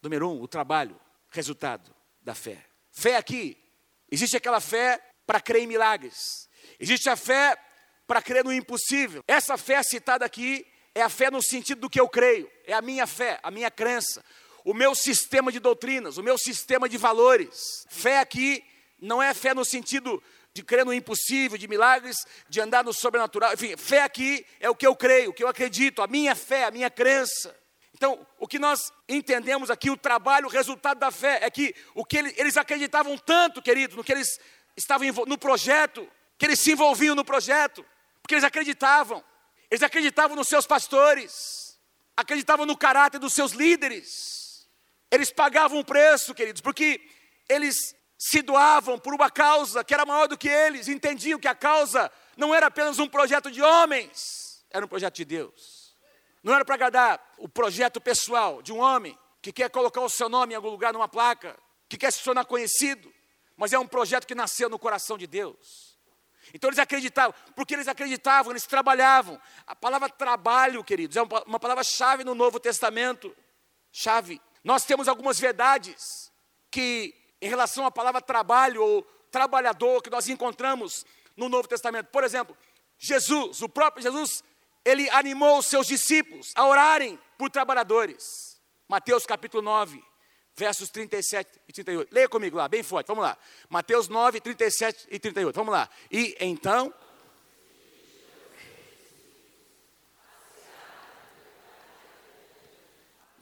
[0.01, 2.65] Número um, o trabalho, resultado da fé.
[2.91, 3.57] Fé aqui,
[4.11, 6.49] existe aquela fé para crer em milagres.
[6.77, 7.57] Existe a fé
[8.07, 9.23] para crer no impossível.
[9.27, 12.81] Essa fé citada aqui é a fé no sentido do que eu creio, é a
[12.81, 14.23] minha fé, a minha crença
[14.63, 17.85] o meu sistema de doutrinas, o meu sistema de valores.
[17.89, 18.63] Fé aqui
[18.99, 20.21] não é fé no sentido
[20.53, 23.53] de crer no impossível, de milagres, de andar no sobrenatural.
[23.53, 26.65] Enfim, fé aqui é o que eu creio, o que eu acredito, a minha fé,
[26.65, 27.55] a minha crença.
[27.93, 32.05] Então, o que nós entendemos aqui, o trabalho, o resultado da fé, é que o
[32.05, 34.39] que eles acreditavam tanto, querido, no que eles
[34.77, 37.85] estavam no projeto, que eles se envolviam no projeto,
[38.23, 39.23] porque eles acreditavam.
[39.69, 41.79] Eles acreditavam nos seus pastores,
[42.17, 44.43] acreditavam no caráter dos seus líderes
[45.13, 46.99] eles pagavam um preço, queridos, porque
[47.47, 51.53] eles se doavam por uma causa que era maior do que eles, entendiam que a
[51.53, 55.95] causa não era apenas um projeto de homens, era um projeto de Deus.
[56.41, 60.27] Não era para agradar o projeto pessoal de um homem que quer colocar o seu
[60.27, 61.55] nome em algum lugar numa placa,
[61.87, 63.13] que quer se tornar conhecido,
[63.55, 65.92] mas é um projeto que nasceu no coração de Deus.
[66.53, 69.41] Então eles acreditavam, porque eles acreditavam, eles trabalhavam.
[69.65, 73.35] A palavra trabalho, queridos, é uma palavra-chave no Novo Testamento.
[73.91, 74.39] Chave.
[74.63, 76.31] Nós temos algumas verdades
[76.69, 82.07] que, em relação à palavra trabalho ou trabalhador, que nós encontramos no Novo Testamento.
[82.07, 82.55] Por exemplo,
[82.99, 84.43] Jesus, o próprio Jesus,
[84.85, 88.61] ele animou os seus discípulos a orarem por trabalhadores.
[88.87, 90.03] Mateus capítulo 9,
[90.55, 92.13] versos 37 e 38.
[92.13, 93.37] Leia comigo lá, bem forte, vamos lá.
[93.69, 95.89] Mateus 9, 37 e 38, vamos lá.
[96.11, 96.93] E então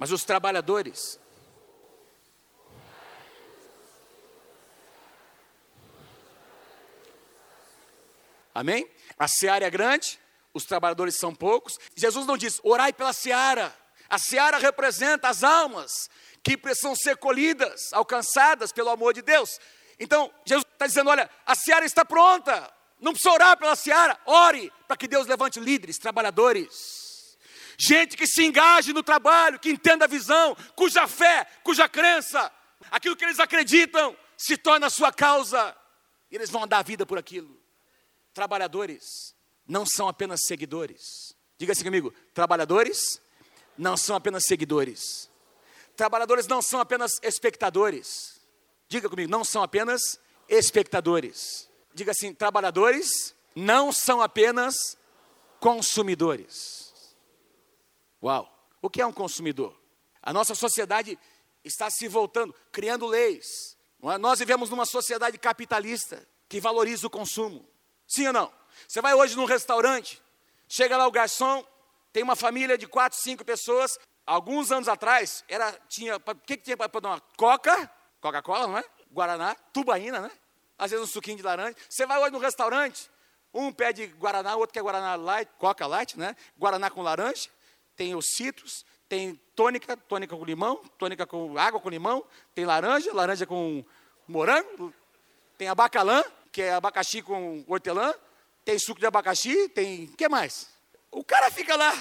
[0.02, 1.20] Mas os trabalhadores.
[8.52, 8.90] Amém?
[9.16, 10.20] A seara é grande,
[10.56, 11.78] os trabalhadores são poucos.
[11.96, 13.72] Jesus não diz, orai pela seara.
[14.10, 16.10] A seara representa as almas
[16.44, 19.60] que precisam ser colhidas, alcançadas pelo amor de Deus.
[20.00, 22.72] Então, Jesus está dizendo: olha, a seara está pronta.
[23.00, 27.02] Não precisa orar pela seara, ore para que Deus levante líderes, trabalhadores
[27.82, 32.52] gente que se engaje no trabalho, que entenda a visão, cuja fé, cuja crença,
[32.92, 35.76] aquilo que eles acreditam, se torna a sua causa,
[36.30, 37.60] e eles vão dar a vida por aquilo.
[38.36, 39.36] Trabalhadores
[39.68, 41.36] não são apenas seguidores.
[41.58, 43.20] Diga assim comigo: trabalhadores
[43.76, 45.30] não são apenas seguidores.
[45.96, 48.40] Trabalhadores não são apenas espectadores.
[48.88, 51.70] Diga comigo, não são apenas espectadores.
[51.94, 54.98] Diga assim: trabalhadores não são apenas
[55.60, 57.16] consumidores.
[58.24, 58.48] Uau!
[58.82, 59.80] O que é um consumidor?
[60.22, 61.18] A nossa sociedade
[61.64, 63.78] está se voltando, criando leis.
[64.04, 64.18] É?
[64.18, 67.68] Nós vivemos numa sociedade capitalista que valoriza o consumo.
[68.08, 68.54] Sim ou não?
[68.88, 70.22] Você vai hoje num restaurante,
[70.68, 71.66] chega lá o garçom,
[72.12, 73.98] tem uma família de quatro, cinco pessoas.
[74.26, 77.22] Alguns anos atrás, era, tinha, o que, que tinha para tomar?
[77.38, 78.84] Coca, Coca-Cola, não é?
[79.12, 80.32] Guaraná, tubaína, né?
[80.78, 81.76] Às vezes um suquinho de laranja.
[81.90, 83.10] Você vai hoje no restaurante,
[83.54, 86.36] um pede Guaraná, o outro quer Guaraná Light, Coca Light, né?
[86.58, 87.50] Guaraná com laranja
[88.02, 93.14] tem os citros, tem tônica, tônica com limão, tônica com água com limão, tem laranja,
[93.14, 93.86] laranja com
[94.28, 94.92] morango.
[95.56, 98.12] tem abacalã, que é abacaxi com hortelã,
[98.66, 100.06] tem suco de abacaxi, tem.
[100.06, 100.68] O que mais?
[101.12, 101.94] O cara fica lá.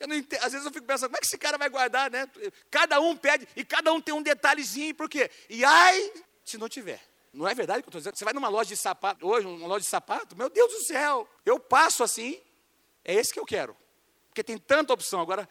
[0.00, 2.28] Entendo, às vezes eu fico pensando, como é que esse cara vai guardar, né?
[2.70, 5.30] Cada um pede, e cada um tem um detalhezinho, por quê?
[5.48, 6.12] E ai,
[6.44, 7.00] se não tiver.
[7.32, 8.16] Não é verdade que eu estou dizendo?
[8.16, 11.28] Você vai numa loja de sapato, hoje, numa loja de sapato, meu Deus do céu,
[11.44, 12.40] eu passo assim,
[13.04, 13.76] é esse que eu quero.
[14.28, 15.20] Porque tem tanta opção.
[15.20, 15.48] Agora,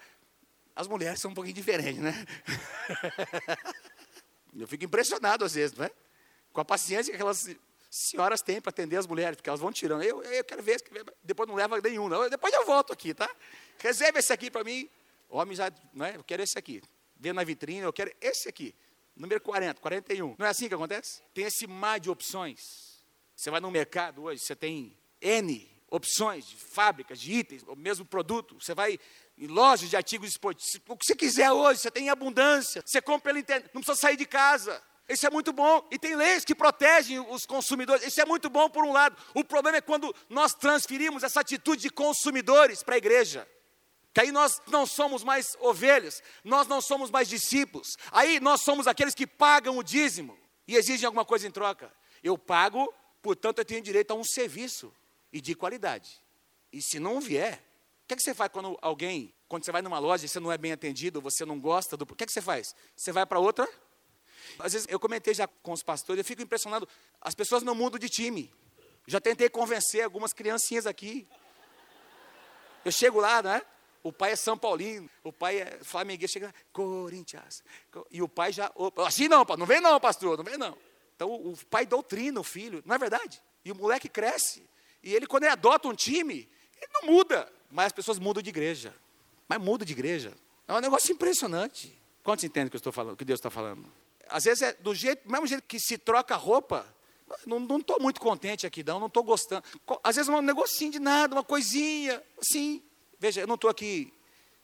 [0.76, 2.14] as mulheres são um pouquinho diferentes, né?
[4.58, 5.92] eu fico impressionado às vezes, não é?
[6.54, 7.50] Com a paciência que aquelas
[7.90, 10.04] senhoras têm para atender as mulheres, porque elas vão tirando.
[10.04, 10.82] Eu, eu quero ver,
[11.24, 12.30] depois não leva nenhum, não.
[12.30, 13.30] Depois eu volto aqui, tá?
[13.80, 14.90] Reserve esse aqui para mim.
[15.30, 16.16] Homem já, não é?
[16.16, 16.82] Eu quero esse aqui.
[17.16, 18.74] Vê na vitrine, eu quero esse aqui.
[19.16, 20.36] Número 40, 41.
[20.38, 21.22] Não é assim que acontece?
[21.34, 22.60] Tem esse mar de opções.
[23.36, 28.06] Você vai no mercado hoje, você tem N opções de fábricas, de itens, o mesmo
[28.06, 28.58] produto.
[28.60, 29.00] Você vai
[29.38, 30.82] em lojas de artigos esportivos.
[30.88, 32.84] O que você quiser hoje, você tem em abundância.
[32.86, 34.82] Você compra pela internet, não precisa sair de casa.
[35.08, 35.88] Isso é muito bom.
[35.90, 38.06] E tem leis que protegem os consumidores.
[38.06, 39.16] Isso é muito bom por um lado.
[39.34, 43.48] O problema é quando nós transferimos essa atitude de consumidores para a igreja.
[44.18, 47.96] Que aí nós não somos mais ovelhas, nós não somos mais discípulos.
[48.12, 50.36] Aí nós somos aqueles que pagam o dízimo
[50.68, 51.94] e exigem alguma coisa em troca.
[52.24, 54.92] Eu pago, portanto eu tenho direito a um serviço
[55.32, 56.20] e de qualidade.
[56.74, 57.64] E se não vier,
[58.06, 60.40] o que, é que você faz quando alguém, quando você vai numa loja e você
[60.40, 62.02] não é bem atendido, você não gosta do.
[62.02, 62.74] O que, é que você faz?
[62.96, 63.70] Você vai para outra
[64.58, 66.90] às vezes eu comentei já com os pastores, eu fico impressionado,
[67.22, 68.52] as pessoas não mudam de time.
[69.06, 71.28] Já tentei convencer algumas criancinhas aqui.
[72.84, 73.62] Eu chego lá, né?
[74.08, 77.64] O pai é São Paulino, o pai é flamenguista, chega, Corinthians.
[78.12, 78.72] E o pai já,
[79.06, 80.78] assim não, não vem não, pastor, não vem não.
[81.16, 83.42] Então o pai doutrina o filho, não é verdade?
[83.66, 84.64] E o moleque cresce.
[85.04, 86.50] E ele, quando ele adota um time,
[86.82, 87.52] ele não muda.
[87.70, 88.94] Mas as pessoas mudam de igreja.
[89.48, 90.34] Mas muda de igreja.
[90.68, 91.98] É um negócio impressionante.
[92.24, 93.90] Quantos entendem o que eu estou falando, que Deus está falando?
[94.30, 96.86] às vezes é do jeito, mesmo jeito que se troca roupa,
[97.46, 99.64] não estou muito contente aqui, não, não estou gostando.
[100.04, 102.82] Às vezes um negocinho de nada, uma coisinha, assim.
[103.20, 104.14] Veja, eu não estou aqui,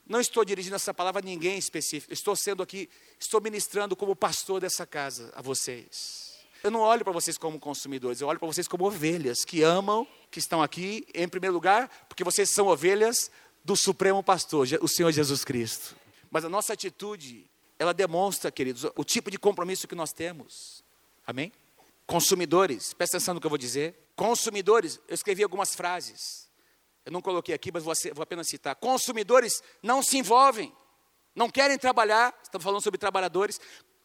[0.06, 2.12] não estou dirigindo essa palavra a ninguém específico.
[2.12, 2.88] Estou sendo aqui,
[3.18, 6.34] estou ministrando como pastor dessa casa a vocês.
[6.62, 10.06] Eu não olho para vocês como consumidores, eu olho para vocês como ovelhas que amam,
[10.30, 13.30] que estão aqui, em primeiro lugar, porque vocês são ovelhas
[13.62, 15.94] do Supremo Pastor, o Senhor Jesus Cristo.
[16.30, 17.44] Mas a nossa atitude
[17.78, 20.82] ela demonstra, queridos, o tipo de compromisso que nós temos.
[21.26, 21.52] Amém?
[22.06, 23.94] Consumidores, presta atenção no que eu vou dizer.
[24.14, 26.43] Consumidores, eu escrevi algumas frases.
[27.04, 28.74] Eu não coloquei aqui, mas vou, apenas citar.
[28.76, 30.74] Consumidores não se envolvem,
[31.34, 32.34] não querem trabalhar.
[32.42, 33.60] Estamos falando sobre trabalhadores.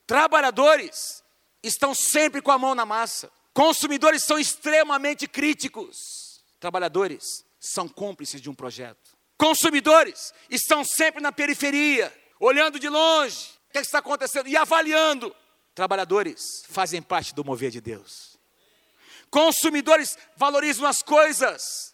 [0.06, 1.24] Trabalhadores
[1.64, 3.32] estão sempre com a mão na massa.
[3.54, 5.96] Consumidores são extremamente críticos.
[6.60, 9.18] Trabalhadores são cúmplices de um projeto.
[9.38, 14.48] Consumidores estão sempre na periferia, olhando de longe, o que, é que está acontecendo?
[14.48, 15.34] E avaliando.
[15.74, 18.38] Trabalhadores fazem parte do mover de Deus.
[19.30, 21.89] Consumidores valorizam as coisas.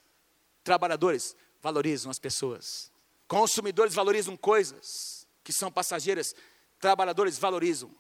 [0.65, 2.91] Trabalhadores valorizam as pessoas.
[3.28, 6.36] Consumidores valorizam coisas que são passageiras.
[6.80, 7.91] Trabalhadores valorizam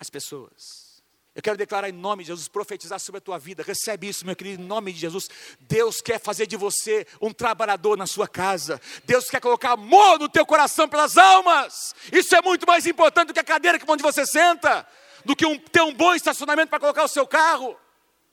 [0.00, 1.02] as pessoas.
[1.34, 3.62] Eu quero declarar em nome de Jesus, profetizar sobre a tua vida.
[3.62, 5.28] Recebe isso, meu querido, em nome de Jesus.
[5.60, 8.80] Deus quer fazer de você um trabalhador na sua casa.
[9.04, 11.94] Deus quer colocar amor no teu coração pelas almas.
[12.10, 14.86] Isso é muito mais importante do que a cadeira onde você senta,
[15.26, 17.76] do que um, ter um bom estacionamento para colocar o seu carro.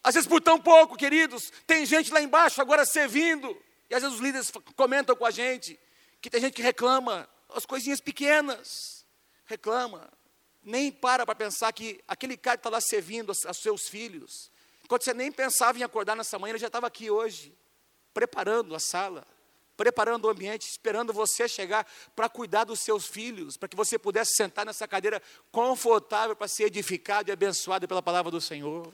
[0.01, 3.53] Às vezes por tão pouco, queridos, tem gente lá embaixo agora servindo.
[3.91, 5.77] E às vezes os líderes comentam com a gente
[6.21, 9.05] que tem gente que reclama as coisinhas pequenas.
[9.45, 10.09] Reclama
[10.63, 14.49] nem para para pensar que aquele cara está lá servindo aos seus filhos.
[14.87, 17.53] Quando você nem pensava em acordar nessa manhã, ele já estava aqui hoje,
[18.13, 19.27] preparando a sala,
[19.75, 24.35] preparando o ambiente, esperando você chegar para cuidar dos seus filhos, para que você pudesse
[24.37, 28.89] sentar nessa cadeira confortável para ser edificado e abençoado pela palavra do Senhor.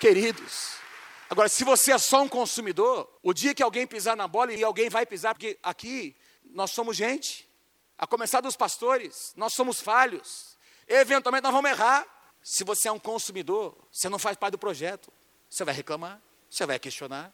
[0.00, 0.82] Queridos,
[1.28, 4.62] agora se você é só um consumidor, o dia que alguém pisar na bola e
[4.62, 7.48] alguém vai pisar, porque aqui nós somos gente,
[7.96, 10.56] a começar dos pastores, nós somos falhos.
[10.86, 12.06] Eventualmente nós vamos errar.
[12.42, 15.12] Se você é um consumidor, você não faz parte do projeto,
[15.48, 17.32] você vai reclamar, você vai questionar.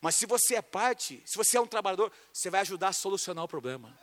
[0.00, 3.44] Mas se você é parte, se você é um trabalhador, você vai ajudar a solucionar
[3.44, 3.98] o problema.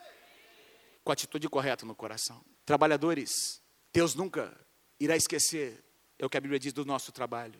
[1.03, 2.43] Com a atitude correta no coração.
[2.65, 3.61] Trabalhadores,
[3.93, 4.53] Deus nunca
[4.99, 5.83] irá esquecer,
[6.17, 7.59] é o que a Bíblia diz do nosso trabalho.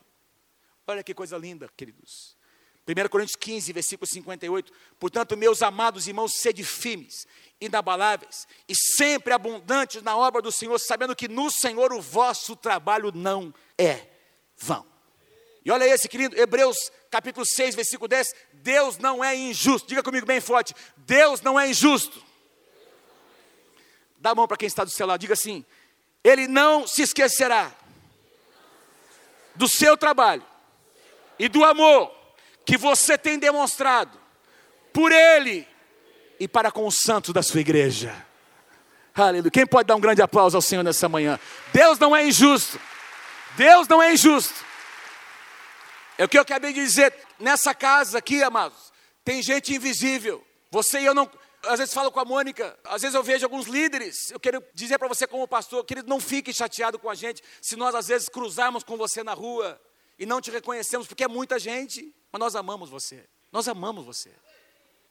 [0.90, 2.36] Olha que coisa linda, queridos.
[2.88, 4.74] 1 Coríntios 15, versículo 58.
[5.00, 7.28] Portanto, meus amados irmãos, sede firmes,
[7.62, 13.12] inabaláveis e sempre abundantes na obra do Senhor, sabendo que no Senhor o vosso trabalho
[13.14, 14.08] não é
[14.58, 14.84] vão.
[15.64, 18.34] E olha esse, querido, Hebreus capítulo 6, versículo 10.
[18.54, 19.88] Deus não é injusto.
[19.88, 22.20] Diga comigo bem forte: Deus não é injusto.
[24.18, 25.64] Dá a mão para quem está do seu lado, diga assim:
[26.24, 27.72] Ele não se esquecerá
[29.54, 30.49] do seu trabalho
[31.40, 32.14] e do amor
[32.66, 34.20] que você tem demonstrado
[34.94, 35.66] por Ele
[36.40, 38.26] e para com os santos da sua igreja.
[39.16, 39.50] Aleluia.
[39.50, 41.40] Quem pode dar um grande aplauso ao Senhor nessa manhã?
[41.74, 42.80] Deus não é injusto.
[43.56, 44.54] Deus não é injusto.
[46.18, 47.14] É o que eu acabei de dizer.
[47.40, 48.92] Nessa casa aqui, amados,
[49.24, 50.46] tem gente invisível.
[50.70, 51.30] Você e eu não.
[51.66, 54.32] Às vezes falo com a Mônica, às vezes eu vejo alguns líderes.
[54.32, 57.76] Eu quero dizer para você, como pastor, querido, não fique chateado com a gente se
[57.76, 59.80] nós às vezes cruzarmos com você na rua
[60.20, 63.26] e não te reconhecemos, porque é muita gente, mas nós amamos você.
[63.54, 64.32] Nós amamos você.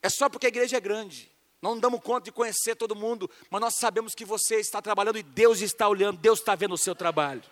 [0.03, 1.31] É só porque a igreja é grande.
[1.61, 5.23] Não damos conta de conhecer todo mundo, mas nós sabemos que você está trabalhando e
[5.23, 7.43] Deus está olhando, Deus está vendo o seu trabalho.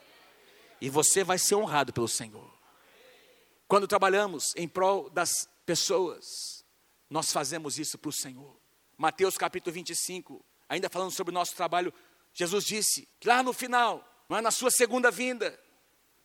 [0.79, 2.47] E você vai ser honrado pelo Senhor.
[3.67, 6.63] Quando trabalhamos em prol das pessoas,
[7.09, 8.55] nós fazemos isso para o Senhor.
[8.95, 11.93] Mateus capítulo 25, ainda falando sobre o nosso trabalho,
[12.33, 15.59] Jesus disse que lá no final, na sua segunda vinda,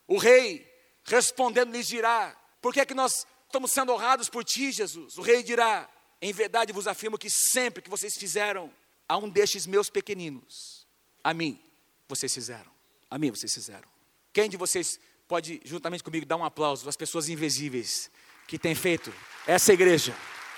[0.07, 0.72] o rei
[1.05, 5.17] respondendo lhes dirá: Por que é que nós estamos sendo honrados por ti, Jesus?
[5.17, 5.89] O rei dirá:
[6.21, 8.71] Em verdade vos afirmo que sempre que vocês fizeram
[9.07, 10.87] a um destes meus pequeninos,
[11.23, 11.61] a mim
[12.07, 12.71] vocês fizeram.
[13.09, 13.87] A mim vocês fizeram.
[14.31, 18.09] Quem de vocês pode, juntamente comigo, dar um aplauso às pessoas invisíveis
[18.47, 19.13] que têm feito
[19.45, 20.15] essa igreja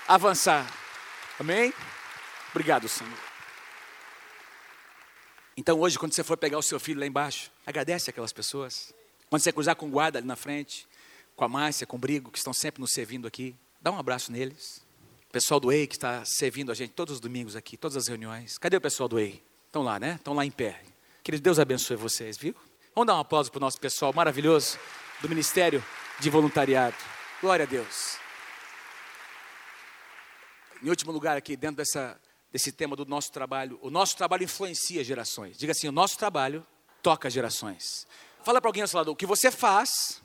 [0.08, 0.66] avançar?
[1.38, 1.72] Amém?
[2.50, 3.18] Obrigado, Senhor.
[5.56, 8.94] Então hoje, quando você for pegar o seu filho lá embaixo, agradece aquelas pessoas.
[9.28, 10.86] Quando você cruzar com o guarda ali na frente,
[11.34, 14.30] com a Márcia, com o Brigo, que estão sempre nos servindo aqui, dá um abraço
[14.30, 14.84] neles.
[15.28, 18.08] O pessoal do EI que está servindo a gente todos os domingos aqui, todas as
[18.08, 18.56] reuniões.
[18.56, 19.42] Cadê o pessoal do EI?
[19.66, 20.14] Estão lá, né?
[20.14, 20.80] Estão lá em pé.
[21.22, 22.54] Querido Deus abençoe vocês, viu?
[22.94, 24.78] Vamos dar um aplauso para o nosso pessoal maravilhoso
[25.20, 25.84] do Ministério
[26.20, 26.96] de Voluntariado.
[27.42, 28.16] Glória a Deus.
[30.82, 32.18] Em último lugar aqui, dentro dessa,
[32.50, 35.58] desse tema do nosso trabalho, o nosso trabalho influencia gerações.
[35.58, 36.66] Diga assim, o nosso trabalho
[37.02, 38.06] toca gerações.
[38.46, 40.22] Fala para alguém ao seu lado, o que você faz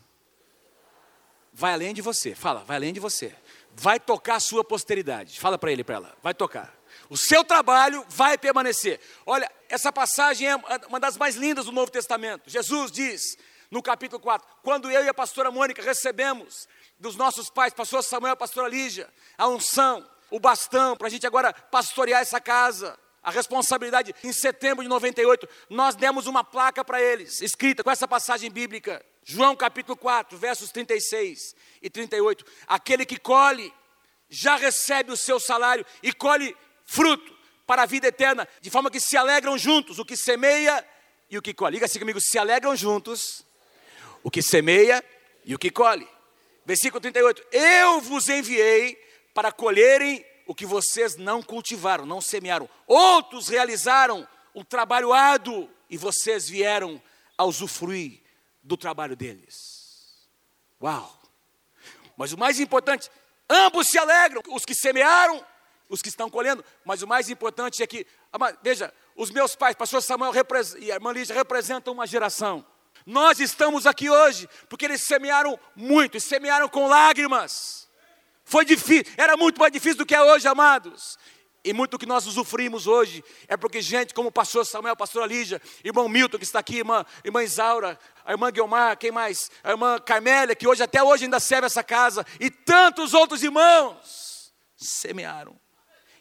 [1.51, 2.36] vai além de você.
[2.36, 3.36] Fala, vai além de você.
[3.73, 5.39] Vai tocar a sua posteridade.
[5.39, 6.71] Fala para ele, para ela, vai tocar.
[7.10, 9.01] O seu trabalho vai permanecer.
[9.25, 10.55] Olha, essa passagem é
[10.88, 12.47] uma das mais lindas do Novo Testamento.
[12.47, 13.39] Jesus diz
[13.71, 16.67] no capítulo 4: quando eu e a pastora Mônica recebemos
[16.99, 21.51] dos nossos pais, pastor Samuel, pastora Lígia, a unção, o bastão, para a gente agora
[21.51, 27.41] pastorear essa casa, a responsabilidade, em setembro de 98, nós demos uma placa para eles,
[27.41, 32.43] escrita com essa passagem bíblica, João capítulo 4, versos 36 e 38.
[32.67, 33.71] Aquele que colhe,
[34.27, 36.55] já recebe o seu salário e colhe
[36.86, 40.86] fruto para a vida eterna, de forma que se alegram juntos, o que semeia
[41.29, 41.75] e o que colhe.
[41.75, 43.45] Diga assim comigo: se alegram juntos,
[44.23, 45.03] o que semeia
[45.45, 46.07] e o que colhe.
[46.65, 48.95] Versículo 38: Eu vos enviei
[49.34, 52.69] para colherem o que vocês não cultivaram, não semearam.
[52.85, 57.01] Outros realizaram um trabalho árduo e vocês vieram
[57.37, 58.21] a usufruir
[58.61, 60.27] do trabalho deles.
[60.83, 61.17] Uau!
[62.17, 63.09] Mas o mais importante,
[63.49, 65.41] ambos se alegram, os que semearam,
[65.87, 68.05] os que estão colhendo, mas o mais importante é que,
[68.61, 70.33] veja, os meus pais, pastor Samuel
[70.79, 72.65] e a irmã Lígia representam uma geração.
[73.05, 77.89] Nós estamos aqui hoje porque eles semearam muito, e semearam com lágrimas.
[78.51, 81.17] Foi difícil, era muito mais difícil do que é hoje, amados.
[81.63, 85.25] E muito que nós usufruímos hoje é porque gente como o pastor Samuel, a pastora
[85.25, 89.49] Lígia, irmão Milton que está aqui, irmã, irmã Isaura, a irmã Guilmar, quem mais?
[89.63, 94.51] A irmã Carmélia, que hoje até hoje ainda serve essa casa, e tantos outros irmãos
[94.75, 95.57] semearam,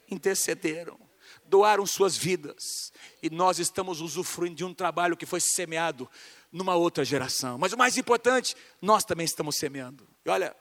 [0.08, 1.00] intercederam,
[1.46, 6.08] doaram suas vidas, e nós estamos usufruindo de um trabalho que foi semeado
[6.52, 7.58] numa outra geração.
[7.58, 10.06] Mas o mais importante, nós também estamos semeando.
[10.24, 10.54] E olha,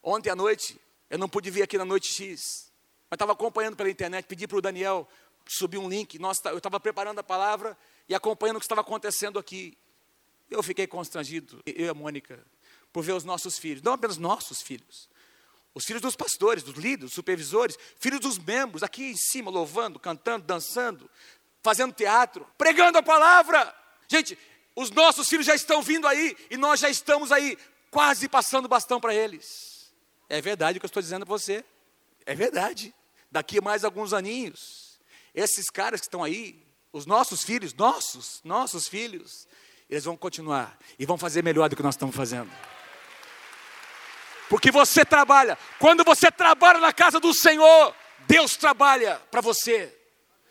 [0.00, 0.78] ontem à noite
[1.10, 2.70] eu não pude vir aqui na noite X,
[3.10, 5.08] mas estava acompanhando pela internet, pedi para o Daniel
[5.46, 6.18] subir um link.
[6.18, 7.76] Nós, eu estava preparando a palavra
[8.08, 9.76] e acompanhando o que estava acontecendo aqui.
[10.50, 12.44] Eu fiquei constrangido, eu e a Mônica,
[12.92, 15.08] por ver os nossos filhos, não apenas nossos filhos,
[15.74, 20.44] os filhos dos pastores, dos líderes, supervisores, filhos dos membros, aqui em cima, louvando, cantando,
[20.44, 21.08] dançando,
[21.62, 23.74] fazendo teatro, pregando a palavra.
[24.08, 24.38] Gente,
[24.74, 27.56] os nossos filhos já estão vindo aí e nós já estamos aí,
[27.90, 29.77] quase passando bastão para eles.
[30.28, 31.64] É verdade o que eu estou dizendo para você.
[32.26, 32.94] É verdade.
[33.30, 34.98] Daqui a mais alguns aninhos,
[35.34, 36.62] esses caras que estão aí,
[36.92, 39.46] os nossos filhos, nossos, nossos filhos,
[39.88, 42.50] eles vão continuar e vão fazer melhor do que nós estamos fazendo.
[44.48, 45.58] Porque você trabalha.
[45.78, 47.94] Quando você trabalha na casa do Senhor,
[48.26, 49.94] Deus trabalha para você.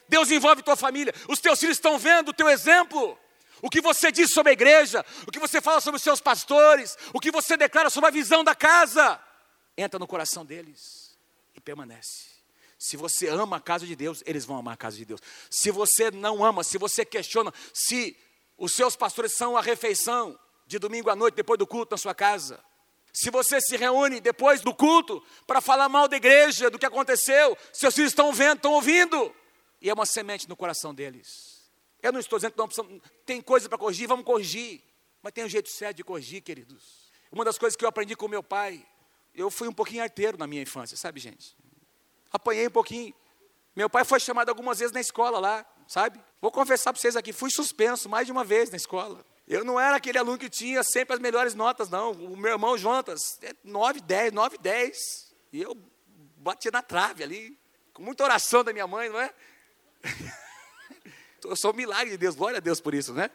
[0.07, 1.13] Deus envolve tua família.
[1.28, 3.17] Os teus filhos estão vendo o teu exemplo.
[3.61, 6.95] O que você diz sobre a igreja, o que você fala sobre os seus pastores,
[7.11, 9.19] o que você declara sobre a visão da casa
[9.78, 11.15] entra no coração deles
[11.55, 12.38] e permanece.
[12.80, 15.21] Se você ama a casa de Deus, eles vão amar a casa de Deus.
[15.49, 18.17] Se você não ama, se você questiona se
[18.57, 22.13] os seus pastores são a refeição, de domingo à noite, depois do culto na sua
[22.13, 22.59] casa.
[23.13, 27.57] Se você se reúne depois do culto para falar mal da igreja, do que aconteceu,
[27.71, 29.34] seus filhos estão vendo, estão ouvindo.
[29.82, 31.71] E é uma semente no coração deles.
[32.03, 34.84] Eu não estou dizendo que não tem coisa para corrigir, vamos corrigir.
[35.23, 37.09] Mas tem um jeito certo de corrigir, queridos.
[37.32, 38.86] Uma das coisas que eu aprendi com meu pai,
[39.38, 41.56] eu fui um pouquinho arteiro na minha infância, sabe, gente?
[42.32, 43.14] Apanhei um pouquinho.
[43.76, 46.20] Meu pai foi chamado algumas vezes na escola lá, sabe?
[46.42, 49.24] Vou confessar para vocês aqui, fui suspenso mais de uma vez na escola.
[49.48, 52.12] Eu não era aquele aluno que tinha sempre as melhores notas, não.
[52.12, 54.98] O meu irmão Jonas, 9, 10, 9, 10.
[55.54, 55.78] E eu
[56.38, 57.58] bati na trave ali,
[57.94, 59.34] com muita oração da minha mãe, não é?
[61.44, 63.30] Eu sou um milagre de Deus, glória a Deus por isso, né?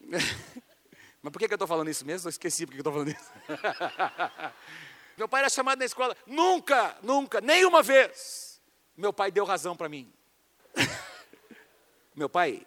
[1.22, 2.26] Mas por que, eu estou falando isso mesmo?
[2.26, 3.32] Eu esqueci por que eu estou falando isso.
[5.16, 8.60] meu pai era chamado na escola, nunca, nunca, nenhuma vez,
[8.96, 10.12] meu pai deu razão para mim.
[12.14, 12.66] meu pai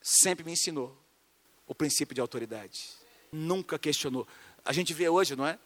[0.00, 0.96] sempre me ensinou
[1.66, 2.90] o princípio de autoridade.
[3.30, 4.26] Nunca questionou.
[4.64, 5.58] A gente vê hoje, não é?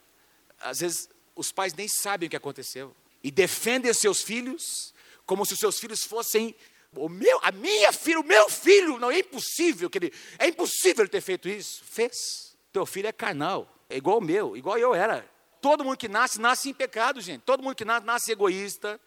[0.60, 4.94] Às vezes os pais nem sabem o que aconteceu e defendem seus filhos
[5.26, 6.54] como se os seus filhos fossem
[6.96, 11.02] o meu, a minha filha, o meu filho, não é impossível que ele, é impossível
[11.02, 11.82] ele ter feito isso.
[11.84, 12.54] Fez.
[12.72, 15.28] Teu filho é carnal, é igual o meu, igual eu era.
[15.64, 17.40] Todo mundo que nasce, nasce em pecado, gente.
[17.40, 19.00] Todo mundo que nasce, nasce egoísta,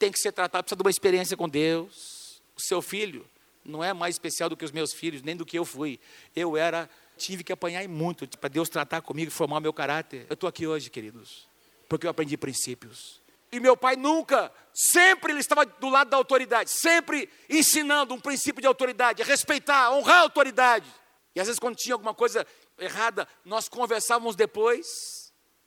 [0.00, 2.42] tem que ser tratado, precisa de uma experiência com Deus.
[2.56, 3.24] O seu filho
[3.64, 6.00] não é mais especial do que os meus filhos, nem do que eu fui.
[6.34, 10.26] Eu era, tive que apanhar muito para Deus tratar comigo e formar meu caráter.
[10.28, 11.46] Eu estou aqui hoje, queridos,
[11.88, 13.20] porque eu aprendi princípios.
[13.52, 18.60] E meu pai nunca, sempre ele estava do lado da autoridade, sempre ensinando um princípio
[18.60, 20.92] de autoridade, respeitar, honrar a autoridade.
[21.32, 22.44] E às vezes, quando tinha alguma coisa
[22.76, 25.21] errada, nós conversávamos depois.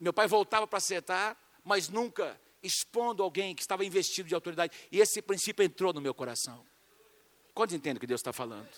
[0.06, 4.72] Meu pai voltava para acertar, mas nunca expondo alguém que estava investido de autoridade.
[4.92, 6.64] E esse princípio entrou no meu coração.
[7.56, 8.70] Quantos entendem o que Deus está falando?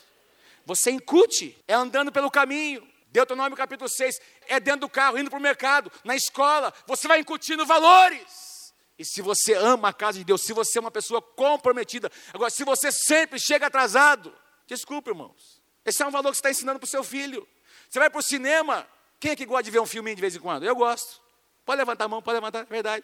[0.66, 2.88] Você incute, é andando pelo caminho.
[3.12, 7.20] Deuteronômio capítulo 6, é dentro do carro, indo para o mercado, na escola, você vai
[7.20, 8.74] incutindo valores.
[8.98, 12.50] E se você ama a casa de Deus, se você é uma pessoa comprometida, agora,
[12.50, 14.34] se você sempre chega atrasado,
[14.66, 17.46] desculpe, irmãos, esse é um valor que você está ensinando para o seu filho.
[17.90, 18.88] Você vai para o cinema,
[19.20, 20.64] quem é que gosta de ver um filminho de vez em quando?
[20.64, 21.22] Eu gosto.
[21.66, 23.04] Pode levantar a mão, pode levantar, é verdade.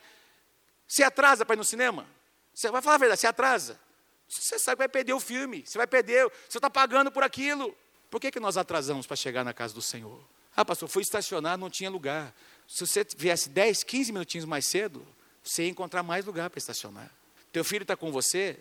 [0.88, 2.08] Se atrasa para ir no cinema,
[2.54, 3.80] você vai falar a verdade, se atrasa.
[4.28, 7.76] Você sabe que vai perder o filme, você vai perder, você está pagando por aquilo.
[8.10, 10.24] Por que, que nós atrasamos para chegar na casa do Senhor?
[10.56, 12.34] Ah, pastor, fui estacionar, não tinha lugar.
[12.68, 15.06] Se você viesse 10, 15 minutinhos mais cedo,
[15.44, 17.12] você ia encontrar mais lugar para estacionar.
[17.52, 18.58] Teu filho está com você,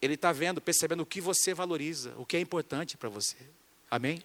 [0.00, 3.36] ele está vendo, percebendo o que você valoriza, o que é importante para você.
[3.90, 4.22] Amém?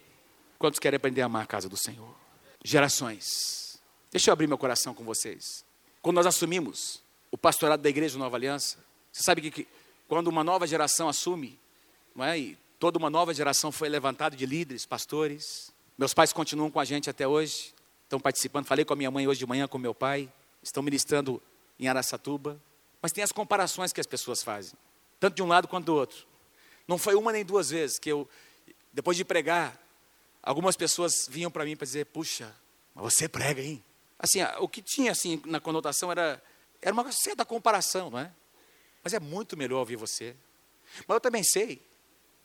[0.58, 2.16] Quantos querem aprender a amar a casa do Senhor?
[2.64, 3.80] Gerações.
[4.12, 5.66] Deixa eu abrir meu coração com vocês.
[6.02, 7.02] Quando nós assumimos
[7.32, 8.78] o pastorado da igreja Nova Aliança,
[9.12, 9.68] você sabe que, que
[10.08, 11.58] quando uma nova geração assume,
[12.16, 12.38] não é?
[12.38, 15.72] E toda uma nova geração foi levantada de líderes, pastores.
[15.98, 18.66] Meus pais continuam com a gente até hoje, estão participando.
[18.66, 20.32] Falei com a minha mãe hoje de manhã, com meu pai,
[20.62, 21.42] estão ministrando
[21.80, 22.62] em Araçatuba.
[23.02, 24.74] Mas tem as comparações que as pessoas fazem,
[25.20, 26.28] tanto de um lado quanto do outro.
[26.88, 28.30] Não foi uma nem duas vezes que eu,
[28.94, 29.80] depois de pregar,
[30.42, 32.54] algumas pessoas vinham para mim para dizer: Puxa,
[32.94, 33.84] mas você prega, hein?
[34.18, 36.42] Assim, o que tinha assim na conotação era,
[36.82, 38.32] era uma certa comparação, não é?
[39.04, 40.36] Mas é muito melhor ouvir você.
[41.08, 41.82] Mas eu também sei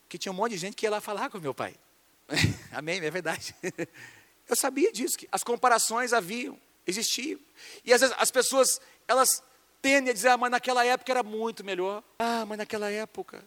[0.09, 1.75] que tinha um monte de gente que ia lá falar com meu pai.
[2.73, 2.99] Amém?
[3.05, 3.55] É verdade.
[4.49, 7.41] Eu sabia disso, que as comparações haviam, existiam.
[7.85, 9.29] E às vezes as pessoas elas
[9.83, 12.03] tendem a dizer, ah, mas naquela época era muito melhor.
[12.19, 13.45] Ah, mas naquela época,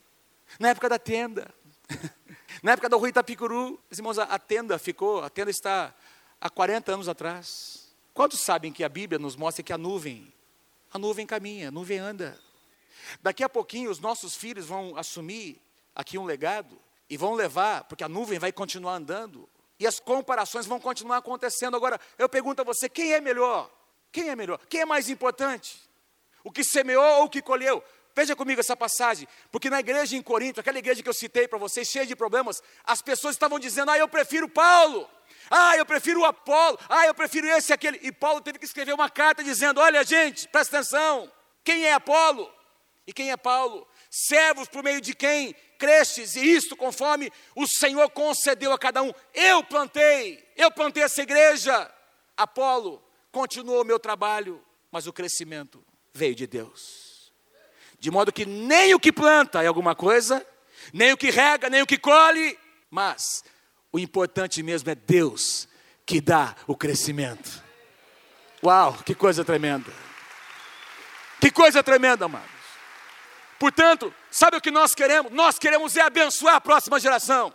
[0.60, 1.54] na época da tenda,
[2.62, 5.94] na época do Rui Itapicuru, irmãos, a tenda ficou, a tenda está
[6.40, 7.94] há 40 anos atrás.
[8.14, 10.34] Quantos sabem que a Bíblia nos mostra que a nuvem,
[10.92, 12.40] a nuvem caminha, a nuvem anda.
[13.22, 15.62] Daqui a pouquinho os nossos filhos vão assumir
[15.96, 16.78] aqui um legado
[17.10, 19.48] e vão levar, porque a nuvem vai continuar andando
[19.80, 21.76] e as comparações vão continuar acontecendo.
[21.76, 23.72] Agora, eu pergunto a você, quem é melhor?
[24.12, 24.60] Quem é melhor?
[24.70, 25.80] Quem é mais importante?
[26.44, 27.84] O que semeou ou o que colheu?
[28.16, 31.58] Veja comigo essa passagem, porque na igreja em Corinto, aquela igreja que eu citei para
[31.58, 35.10] vocês, cheia de problemas, as pessoas estavam dizendo: ah, eu prefiro Paulo,
[35.50, 38.00] ah, eu prefiro o Apolo, ah, eu prefiro esse e aquele.
[38.02, 41.32] E Paulo teve que escrever uma carta dizendo: olha, gente, presta atenção,
[41.64, 42.52] quem é Apolo
[43.08, 43.88] e quem é Paulo?
[44.10, 49.12] Servos por meio de quem crestes, e isto conforme o Senhor concedeu a cada um.
[49.34, 51.90] Eu plantei, eu plantei essa igreja,
[52.36, 55.84] Apolo continuou o meu trabalho, mas o crescimento
[56.14, 57.09] veio de Deus.
[58.00, 60.46] De modo que nem o que planta é alguma coisa,
[60.94, 62.58] nem o que rega, nem o que colhe,
[62.90, 63.44] mas
[63.92, 65.68] o importante mesmo é Deus
[66.06, 67.64] que dá o crescimento.
[68.64, 69.92] Uau, que coisa tremenda!
[71.40, 72.50] Que coisa tremenda, amados.
[73.58, 75.32] Portanto, sabe o que nós queremos?
[75.32, 77.54] Nós queremos é abençoar a próxima geração.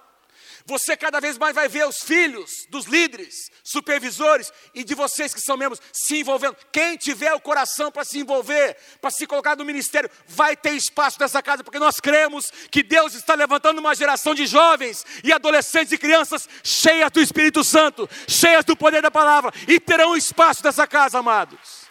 [0.66, 5.40] Você cada vez mais vai ver os filhos dos líderes, supervisores e de vocês que
[5.40, 6.56] são membros se envolvendo.
[6.72, 11.20] Quem tiver o coração para se envolver, para se colocar no ministério, vai ter espaço
[11.20, 15.92] nessa casa, porque nós cremos que Deus está levantando uma geração de jovens e adolescentes
[15.92, 20.86] e crianças cheias do Espírito Santo, cheias do poder da palavra, e terão espaço nessa
[20.86, 21.84] casa, amados.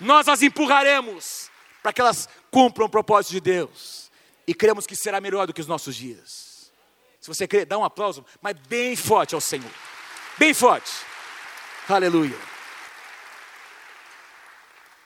[0.00, 1.50] Nós as empurraremos
[1.82, 4.10] para que elas cumpram o propósito de Deus,
[4.46, 6.45] e cremos que será melhor do que os nossos dias.
[7.26, 9.68] Se você crê, dá um aplauso, mas bem forte ao Senhor.
[10.38, 10.92] Bem forte.
[11.88, 12.38] Aleluia.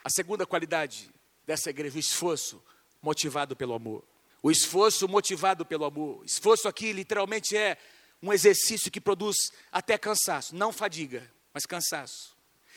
[0.04, 1.10] A segunda qualidade
[1.46, 2.62] dessa igreja, o esforço
[3.00, 4.04] motivado pelo amor.
[4.42, 6.22] O esforço motivado pelo amor.
[6.26, 7.78] Esforço aqui literalmente é
[8.22, 9.36] um exercício que produz
[9.72, 12.36] até cansaço, não fadiga, mas cansaço.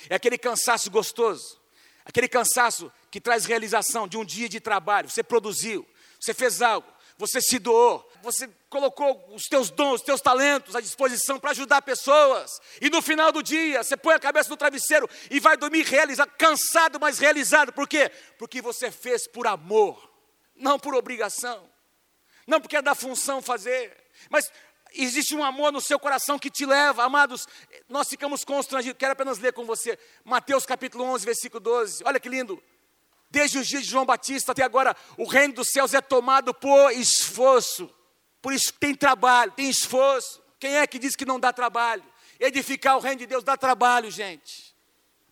[0.10, 1.60] É aquele cansaço gostoso,
[2.06, 5.10] aquele cansaço que traz realização de um dia de trabalho.
[5.10, 5.86] Você produziu,
[6.18, 6.88] você fez algo,
[7.26, 11.82] você se doou, você colocou os teus dons, os teus talentos à disposição para ajudar
[11.82, 15.84] pessoas, e no final do dia você põe a cabeça no travesseiro e vai dormir
[15.84, 18.12] realizado, cansado, mas realizado, por quê?
[18.38, 20.12] Porque você fez por amor,
[20.54, 21.70] não por obrigação,
[22.46, 23.96] não porque é da função fazer,
[24.30, 24.52] mas
[24.94, 27.48] existe um amor no seu coração que te leva, amados,
[27.88, 32.28] nós ficamos constrangidos, quero apenas ler com você, Mateus capítulo 11, versículo 12, olha que
[32.28, 32.62] lindo,
[33.34, 36.92] Desde os dias de João Batista até agora, o reino dos céus é tomado por
[36.92, 37.90] esforço.
[38.40, 40.40] Por isso tem trabalho, tem esforço.
[40.60, 42.04] Quem é que diz que não dá trabalho?
[42.40, 44.76] Edificar o reino de Deus dá trabalho, gente.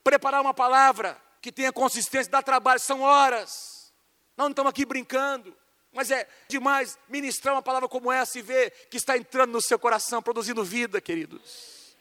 [0.04, 3.94] Preparar uma palavra que tenha consistência dá trabalho, são horas.
[4.36, 5.56] Nós não estamos aqui brincando.
[5.94, 9.78] Mas é demais ministrar uma palavra como essa e ver que está entrando no seu
[9.78, 11.96] coração, produzindo vida, queridos.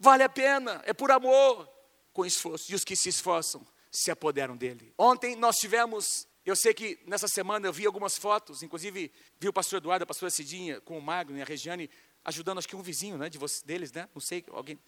[0.00, 1.68] Vale a pena, é por amor,
[2.12, 2.72] com esforço.
[2.72, 4.94] E os que se esforçam se apoderam dele.
[4.96, 9.52] Ontem nós tivemos, eu sei que nessa semana eu vi algumas fotos, inclusive vi o
[9.52, 11.90] pastor Eduardo, a pastora Cidinha, com o Magno e a Regiane,
[12.24, 14.08] ajudando, acho que um vizinho né, de vocês, deles, né?
[14.14, 14.78] Não sei, alguém.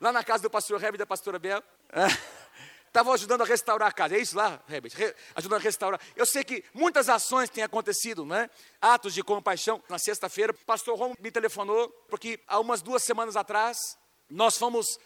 [0.00, 1.62] Lá na casa do pastor Herbert e da pastora Bel.
[2.86, 4.94] Estavam ajudando a restaurar a casa, é isso lá, Herbert?
[4.94, 6.00] Re, ajudando a restaurar.
[6.16, 8.48] Eu sei que muitas ações têm acontecido, né?
[8.80, 9.82] Atos de compaixão.
[9.90, 13.98] Na sexta-feira, pastor Rom me telefonou, porque há umas duas semanas atrás,
[14.30, 14.98] nós fomos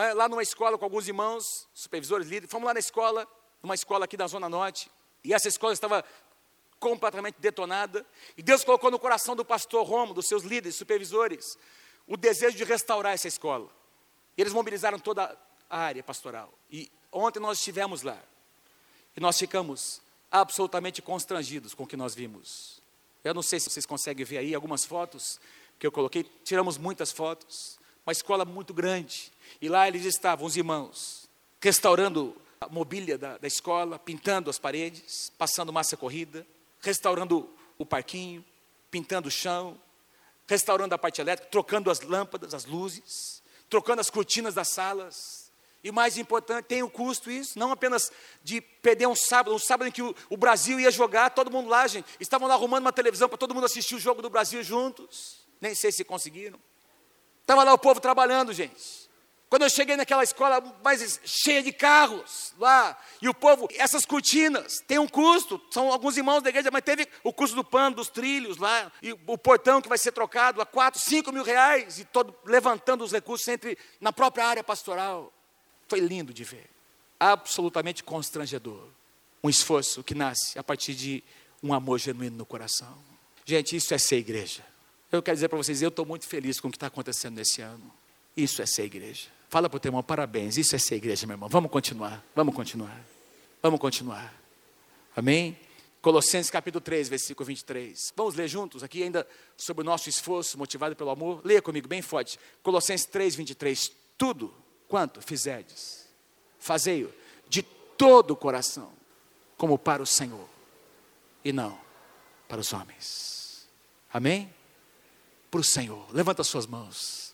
[0.00, 0.14] é?
[0.14, 2.50] lá numa escola com alguns irmãos, supervisores, líderes.
[2.50, 3.26] Fomos lá na escola,
[3.62, 4.90] numa escola aqui da Zona Norte,
[5.24, 6.04] e essa escola estava
[6.78, 8.04] completamente detonada.
[8.36, 11.56] E Deus colocou no coração do pastor Romo, dos seus líderes, supervisores,
[12.06, 13.70] o desejo de restaurar essa escola.
[14.36, 15.38] E eles mobilizaram toda
[15.70, 16.52] a área pastoral.
[16.70, 18.18] E ontem nós estivemos lá.
[19.16, 22.82] E nós ficamos absolutamente constrangidos com o que nós vimos.
[23.22, 25.38] Eu não sei se vocês conseguem ver aí algumas fotos
[25.78, 26.24] que eu coloquei.
[26.42, 27.78] Tiramos muitas fotos.
[28.06, 29.32] Uma escola muito grande.
[29.60, 31.28] E lá eles estavam, os irmãos,
[31.60, 36.46] restaurando a mobília da, da escola, pintando as paredes, passando massa corrida,
[36.80, 37.48] restaurando
[37.78, 38.44] o parquinho,
[38.90, 39.80] pintando o chão,
[40.46, 45.50] restaurando a parte elétrica, trocando as lâmpadas, as luzes, trocando as cortinas das salas.
[45.82, 48.12] E mais importante, tem o custo isso, não apenas
[48.44, 51.68] de perder um sábado, um sábado em que o, o Brasil ia jogar, todo mundo
[51.68, 54.62] lá, gente, estavam lá arrumando uma televisão para todo mundo assistir o jogo do Brasil
[54.62, 55.38] juntos.
[55.60, 56.58] Nem sei se conseguiram.
[57.42, 59.02] Estava lá o povo trabalhando, gente.
[59.52, 64.80] Quando eu cheguei naquela escola mais cheia de carros lá, e o povo, essas cortinas,
[64.88, 68.08] tem um custo, são alguns irmãos da igreja, mas teve o custo do pano, dos
[68.08, 72.04] trilhos lá, e o portão que vai ser trocado a 4, 5 mil reais, e
[72.06, 75.30] todo levantando os recursos entre na própria área pastoral.
[75.86, 76.70] Foi lindo de ver,
[77.20, 78.88] absolutamente constrangedor.
[79.44, 81.22] Um esforço que nasce a partir de
[81.62, 82.96] um amor genuíno no coração.
[83.44, 84.64] Gente, isso é ser igreja.
[85.12, 87.60] Eu quero dizer para vocês, eu estou muito feliz com o que está acontecendo nesse
[87.60, 87.92] ano.
[88.34, 89.28] Isso é ser igreja.
[89.50, 91.50] Fala para o teu irmão, parabéns, isso é ser igreja, meu irmão.
[91.50, 93.04] Vamos continuar, vamos continuar,
[93.62, 94.34] vamos continuar.
[95.14, 95.58] Amém?
[96.00, 98.14] Colossenses capítulo 3, versículo 23.
[98.16, 101.42] Vamos ler juntos aqui ainda sobre o nosso esforço motivado pelo amor?
[101.44, 102.40] Leia comigo bem forte.
[102.62, 103.92] Colossenses 3, 23.
[104.16, 104.52] Tudo
[104.88, 106.08] quanto fizerdes,
[106.58, 107.12] fazei-o
[107.50, 108.90] de todo o coração,
[109.58, 110.48] como para o Senhor,
[111.44, 111.78] e não
[112.48, 113.68] para os homens.
[114.10, 114.50] Amém?
[115.52, 116.04] Para o Senhor.
[116.12, 117.32] Levanta suas mãos.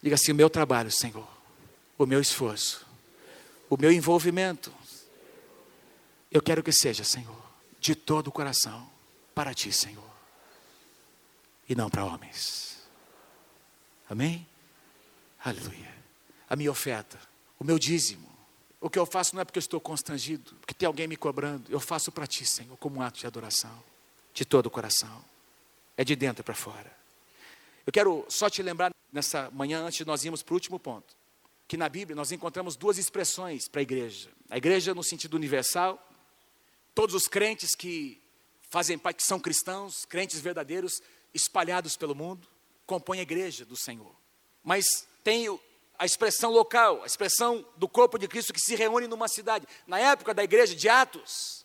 [0.00, 1.28] Diga assim: o meu trabalho, Senhor
[1.98, 2.86] o meu esforço,
[3.68, 4.72] o meu envolvimento.
[6.30, 7.42] Eu quero que seja, Senhor,
[7.80, 8.88] de todo o coração,
[9.34, 10.10] para ti, Senhor,
[11.68, 12.78] e não para homens.
[14.08, 14.46] Amém?
[15.44, 15.92] Aleluia.
[16.48, 17.18] A minha oferta,
[17.58, 18.28] o meu dízimo,
[18.80, 21.70] o que eu faço não é porque eu estou constrangido, porque tem alguém me cobrando,
[21.70, 23.82] eu faço para ti, Senhor, como um ato de adoração,
[24.32, 25.24] de todo o coração,
[25.96, 26.96] é de dentro para fora.
[27.88, 31.16] Eu quero só te lembrar nessa manhã, antes de nós irmos para o último ponto
[31.66, 34.28] que na Bíblia nós encontramos duas expressões para a igreja.
[34.50, 35.98] A igreja no sentido universal,
[36.94, 38.20] todos os crentes que
[38.68, 41.00] fazem parte, que são cristãos, crentes verdadeiros,
[41.32, 42.46] espalhados pelo mundo.
[42.84, 44.14] compõem a igreja do Senhor.
[44.62, 44.84] Mas
[45.24, 45.46] tem
[45.98, 49.66] a expressão local, a expressão do corpo de Cristo que se reúne numa cidade.
[49.86, 51.64] Na época da igreja de Atos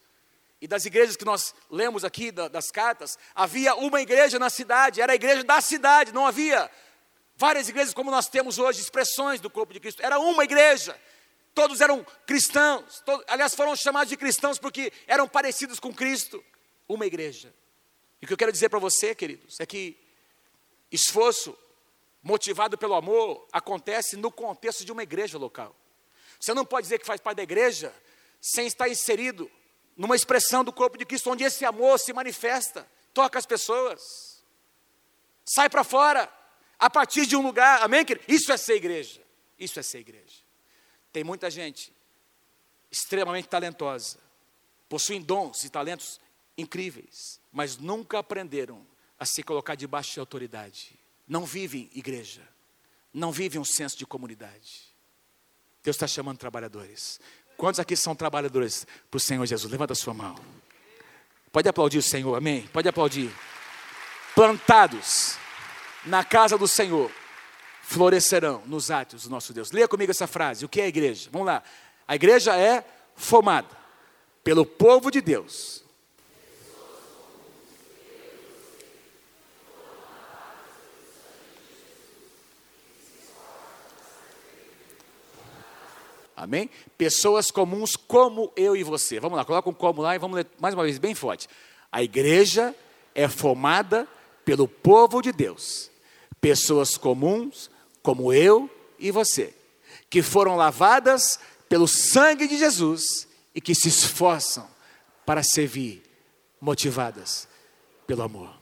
[0.64, 5.12] e das igrejas que nós lemos aqui das cartas, havia uma igreja na cidade, era
[5.12, 6.72] a igreja da cidade, não havia
[7.36, 10.02] várias igrejas como nós temos hoje, expressões do corpo de Cristo.
[10.02, 10.98] Era uma igreja.
[11.54, 16.42] Todos eram cristãos, todos, aliás, foram chamados de cristãos porque eram parecidos com Cristo.
[16.88, 17.54] Uma igreja.
[18.22, 19.98] E o que eu quero dizer para você, queridos, é que
[20.90, 21.58] esforço
[22.24, 25.76] motivado pelo amor acontece no contexto de uma igreja local.
[26.40, 27.94] Você não pode dizer que faz parte da igreja
[28.40, 29.52] sem estar inserido
[29.96, 34.44] numa expressão do corpo de Cristo, onde esse amor se manifesta, toca as pessoas,
[35.46, 36.32] sai para fora,
[36.80, 38.04] a partir de um lugar, amém?
[38.04, 38.26] Querido?
[38.28, 39.22] Isso é ser igreja.
[39.58, 40.42] Isso é ser igreja.
[41.12, 41.94] Tem muita gente
[42.92, 44.20] extremamente talentosa,
[44.88, 46.20] possuem dons e talentos
[46.58, 48.86] incríveis, mas nunca aprenderam
[49.18, 51.00] a se colocar debaixo de autoridade.
[51.28, 52.48] Não vivem igreja,
[53.14, 54.94] não vivem um senso de comunidade.
[55.84, 57.20] Deus está chamando trabalhadores.
[57.58, 59.72] Quantos aqui são trabalhadores para o Senhor Jesus?
[59.72, 60.36] Levanta a sua mão.
[61.52, 62.68] Pode aplaudir o Senhor, amém?
[62.74, 63.32] Pode aplaudir.
[64.36, 65.38] Plantados
[66.06, 67.12] na casa do Senhor,
[67.84, 69.72] florescerão nos átrios do nosso Deus.
[69.72, 70.66] Leia comigo essa frase.
[70.66, 71.30] O que é a igreja?
[71.32, 71.64] Vamos lá.
[72.08, 72.84] A igreja é
[73.16, 73.70] formada
[74.44, 75.83] pelo povo de Deus.
[86.44, 86.70] Amém?
[86.98, 89.20] Pessoas comuns como eu e você.
[89.20, 91.48] Vamos lá, coloca um como lá e vamos ler mais uma vez bem forte.
[91.92, 92.76] A igreja
[93.16, 94.08] é formada
[94.44, 95.90] pelo povo de Deus.
[96.42, 97.70] Pessoas comuns
[98.02, 98.70] como eu
[99.00, 99.54] e você,
[100.10, 101.40] que foram lavadas
[101.70, 104.68] pelo sangue de Jesus e que se esforçam
[105.26, 106.04] para servir,
[106.60, 107.48] motivadas
[108.06, 108.54] pelo amor.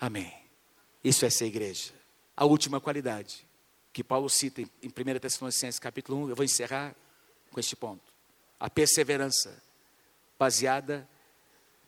[0.00, 0.32] Amém.
[1.02, 1.92] Isso é ser igreja.
[2.36, 3.46] A última qualidade
[3.92, 6.96] que Paulo cita em 1 Tessalonicenses capítulo 1, eu vou encerrar
[7.54, 8.12] com este ponto.
[8.58, 9.62] A perseverança
[10.38, 11.08] baseada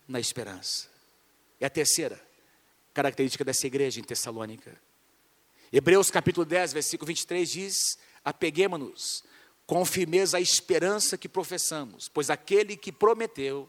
[0.07, 0.89] na esperança.
[1.61, 2.25] É a terceira
[2.95, 4.81] característica dessa igreja em Tessalônica.
[5.73, 9.25] Hebreus capítulo 10, versículo 23 diz: Apeguemos-nos
[9.67, 13.69] com firmeza à esperança que professamos, pois aquele que prometeu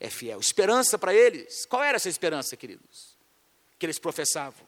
[0.00, 0.40] é fiel.
[0.40, 3.16] Esperança para eles, qual era essa esperança, queridos?
[3.78, 4.66] Que eles professavam?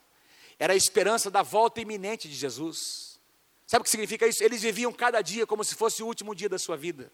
[0.58, 3.13] Era a esperança da volta iminente de Jesus.
[3.66, 4.42] Sabe o que significa isso?
[4.42, 7.10] Eles viviam cada dia como se fosse o último dia da sua vida.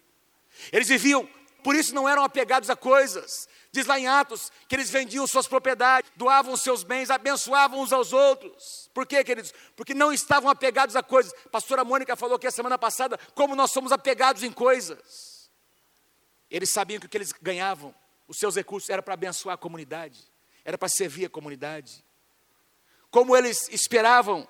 [0.71, 1.27] Eles viviam,
[1.63, 5.47] por isso não eram apegados a coisas, Diz lá em Atos que eles vendiam suas
[5.47, 8.89] propriedades, doavam seus bens, abençoavam uns aos outros.
[8.93, 9.53] Por quê, queridos?
[9.77, 11.31] Porque não estavam apegados a coisas.
[11.49, 15.49] Pastora Mônica falou aqui a semana passada como nós somos apegados em coisas.
[16.49, 17.95] Eles sabiam que o que eles ganhavam,
[18.27, 20.19] os seus recursos, era para abençoar a comunidade,
[20.65, 22.03] era para servir a comunidade.
[23.09, 24.45] Como eles esperavam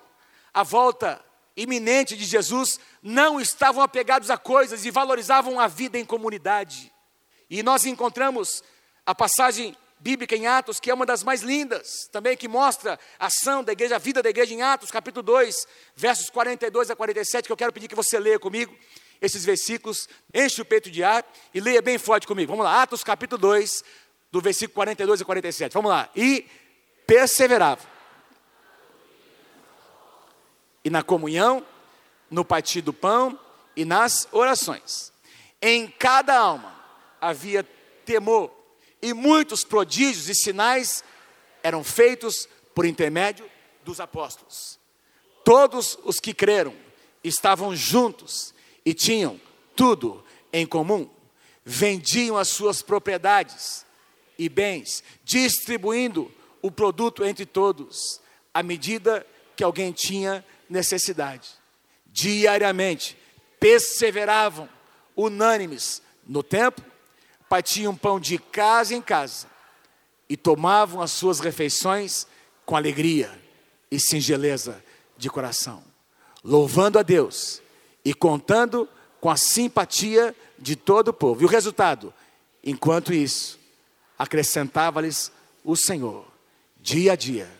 [0.52, 1.24] a volta
[1.56, 6.92] iminente de Jesus, não estavam apegados a coisas e valorizavam a vida em comunidade.
[7.50, 8.62] E nós encontramos
[9.04, 13.26] a passagem bíblica em Atos, que é uma das mais lindas, também que mostra a
[13.26, 17.46] ação da igreja, a vida da igreja em Atos, capítulo 2, versos 42 a 47,
[17.46, 18.76] que eu quero pedir que você leia comigo
[19.20, 21.24] esses versículos, enche o peito de ar
[21.54, 22.50] e leia bem forte comigo.
[22.50, 23.84] Vamos lá, Atos capítulo 2,
[24.32, 25.72] do versículo 42 a 47.
[25.72, 26.10] Vamos lá.
[26.16, 26.44] E
[27.06, 27.91] perseverava.
[30.84, 31.64] E na comunhão,
[32.30, 33.38] no partir do pão
[33.76, 35.12] e nas orações.
[35.60, 36.74] Em cada alma
[37.20, 37.62] havia
[38.04, 38.50] temor
[39.00, 41.04] e muitos prodígios e sinais
[41.62, 43.48] eram feitos por intermédio
[43.84, 44.78] dos apóstolos.
[45.44, 46.74] Todos os que creram
[47.22, 48.54] estavam juntos
[48.84, 49.40] e tinham
[49.76, 51.08] tudo em comum.
[51.64, 53.84] Vendiam as suas propriedades
[54.38, 56.30] e bens, distribuindo
[56.60, 58.20] o produto entre todos,
[58.52, 59.26] à medida
[59.56, 61.50] que alguém tinha necessidade.
[62.06, 63.16] Diariamente
[63.60, 64.68] perseveravam
[65.14, 66.84] unânimes no templo
[67.48, 69.46] partiam pão de casa em casa
[70.28, 72.26] e tomavam as suas refeições
[72.64, 73.30] com alegria
[73.90, 74.82] e singeleza
[75.18, 75.84] de coração,
[76.42, 77.60] louvando a Deus
[78.02, 78.88] e contando
[79.20, 81.42] com a simpatia de todo o povo.
[81.42, 82.12] E o resultado?
[82.64, 83.58] Enquanto isso,
[84.18, 85.30] acrescentava-lhes
[85.62, 86.26] o Senhor,
[86.80, 87.50] dia a dia,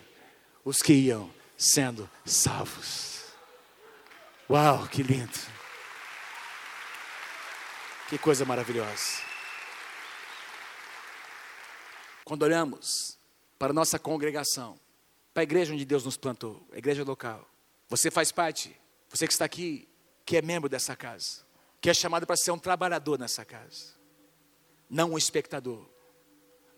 [0.65, 1.29] os que iam
[1.63, 3.23] sendo salvos.
[4.49, 5.39] Uau, que lindo!
[8.09, 9.21] Que coisa maravilhosa.
[12.25, 13.17] Quando olhamos
[13.57, 14.77] para a nossa congregação,
[15.33, 17.47] para a igreja onde Deus nos plantou, a igreja local,
[17.89, 18.77] você faz parte,
[19.09, 19.87] você que está aqui,
[20.25, 21.45] que é membro dessa casa,
[21.81, 23.93] que é chamado para ser um trabalhador nessa casa,
[24.89, 25.87] não um espectador,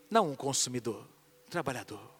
[0.08, 1.06] não um consumidor,
[1.46, 2.14] um trabalhador,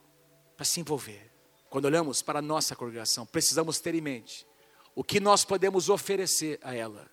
[0.56, 1.35] para se envolver
[1.76, 4.46] quando olhamos para a nossa congregação, precisamos ter em mente
[4.94, 7.06] o que nós podemos oferecer a ela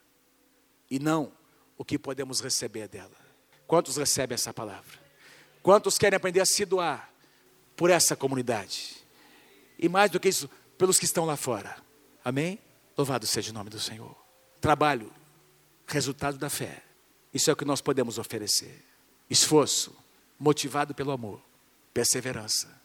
[0.90, 1.34] e não
[1.78, 3.12] o que podemos receber dela.
[3.68, 4.98] Quantos recebem essa palavra?
[5.62, 7.12] Quantos querem aprender a se doar
[7.76, 9.06] por essa comunidade?
[9.78, 11.76] E mais do que isso, pelos que estão lá fora.
[12.24, 12.58] Amém?
[12.98, 14.16] Louvado seja o nome do Senhor.
[14.62, 15.12] Trabalho,
[15.86, 16.82] resultado da fé.
[17.34, 18.82] Isso é o que nós podemos oferecer.
[19.30, 19.94] Esforço,
[20.40, 21.42] motivado pelo amor.
[21.94, 22.82] Perseverança,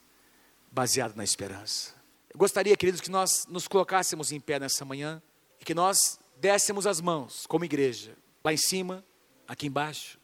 [0.71, 1.95] baseado na esperança.
[2.33, 5.23] Eu gostaria, queridos, que nós nos colocássemos em pé nessa manhã
[5.61, 9.05] e que nós dessemos as mãos como igreja, lá em cima,
[9.47, 10.19] aqui embaixo.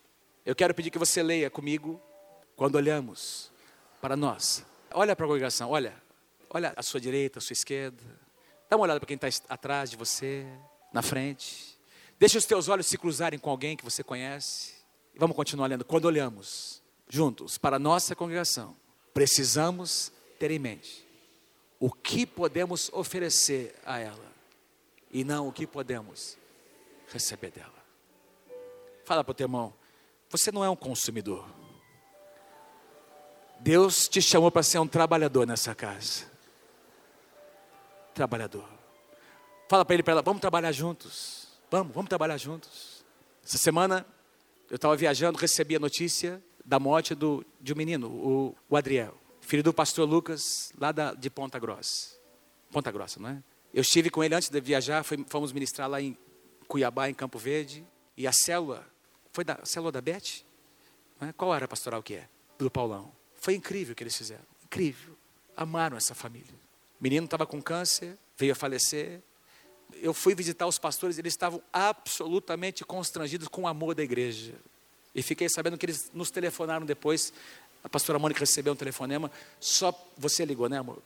[0.44, 2.00] Eu quero pedir que você leia comigo
[2.54, 3.50] quando olhamos
[4.00, 4.64] para nós.
[4.92, 5.94] Olha para a congregação, olha,
[6.50, 8.02] olha à sua direita, à sua esquerda.
[8.68, 10.46] Dá uma olhada para quem está atrás de você,
[10.92, 11.78] na frente.
[12.18, 14.74] Deixa os teus olhos se cruzarem com alguém que você conhece.
[15.14, 15.84] E vamos continuar lendo.
[15.84, 18.76] Quando olhamos juntos para a nossa congregação,
[19.12, 20.12] precisamos
[20.44, 21.08] ter em mente
[21.80, 24.30] o que podemos oferecer a ela
[25.10, 26.36] e não o que podemos
[27.10, 27.72] receber dela.
[29.06, 29.72] Fala para o teu irmão,
[30.28, 31.48] você não é um consumidor.
[33.58, 36.26] Deus te chamou para ser um trabalhador nessa casa.
[38.12, 38.68] Trabalhador.
[39.66, 41.48] Fala para ele, para ela, vamos trabalhar juntos.
[41.70, 43.02] Vamos, vamos trabalhar juntos.
[43.42, 44.04] Essa semana
[44.68, 49.23] eu estava viajando, recebi a notícia da morte do, de um menino, o, o Adriel,
[49.44, 52.16] filho do pastor Lucas, lá da, de Ponta Grossa.
[52.70, 53.42] Ponta Grossa, não é?
[53.72, 56.16] Eu estive com ele antes de viajar, fomos ministrar lá em
[56.66, 57.84] Cuiabá, em Campo Verde,
[58.16, 58.86] e a célula,
[59.32, 60.44] foi da a célula da Beth?
[61.20, 61.32] É?
[61.32, 62.28] Qual era a pastoral que é?
[62.58, 63.12] Do Paulão.
[63.34, 65.16] Foi incrível o que eles fizeram, incrível.
[65.56, 66.54] Amaram essa família.
[66.98, 69.20] O menino estava com câncer, veio a falecer.
[69.94, 74.54] Eu fui visitar os pastores, eles estavam absolutamente constrangidos com o amor da igreja.
[75.14, 77.32] E fiquei sabendo que eles nos telefonaram depois.
[77.84, 79.30] A pastora Mônica recebeu um telefonema.
[79.60, 81.02] Só você ligou, né, amor?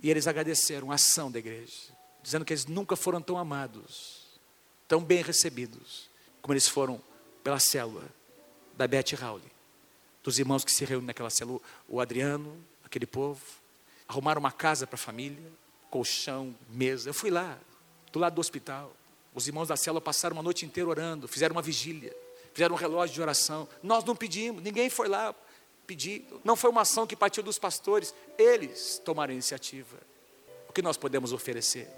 [0.00, 1.72] E eles agradeceram a ação da igreja,
[2.22, 4.38] dizendo que eles nunca foram tão amados,
[4.86, 6.08] tão bem recebidos,
[6.40, 7.00] como eles foram
[7.42, 8.04] pela célula
[8.76, 9.50] da Beth Rauli,
[10.22, 13.40] dos irmãos que se reúnem naquela célula, o Adriano, aquele povo,
[14.06, 15.50] arrumaram uma casa para a família,
[15.90, 17.08] colchão, mesa.
[17.08, 17.58] Eu fui lá,
[18.12, 18.94] do lado do hospital.
[19.34, 22.14] Os irmãos da célula passaram uma noite inteira orando, fizeram uma vigília
[22.56, 23.68] fizeram um relógio de oração.
[23.82, 25.34] Nós não pedimos, ninguém foi lá
[25.86, 26.26] pedir.
[26.44, 29.96] Não foi uma ação que partiu dos pastores, eles tomaram a iniciativa.
[30.68, 31.88] O que nós podemos oferecer?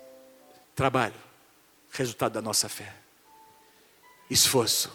[0.75, 1.15] Trabalho,
[1.91, 2.95] resultado da nossa fé.
[4.31, 4.93] Esforço,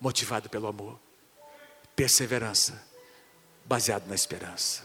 [0.00, 0.98] motivado pelo amor.
[1.94, 2.86] Perseverança,
[3.64, 4.84] baseado na esperança.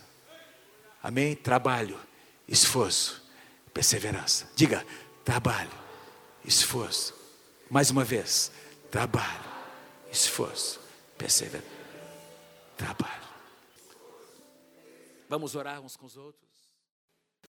[1.03, 1.35] Amém?
[1.35, 1.99] Trabalho,
[2.47, 3.21] esforço,
[3.73, 4.47] perseverança.
[4.55, 4.85] Diga,
[5.25, 5.71] trabalho,
[6.45, 7.13] esforço.
[7.69, 8.51] Mais uma vez,
[8.89, 9.51] trabalho
[10.11, 10.79] esforço,
[11.17, 11.67] perseverança,
[12.77, 13.30] trabalho.
[15.32, 16.50] Vamos orar uns com os outros?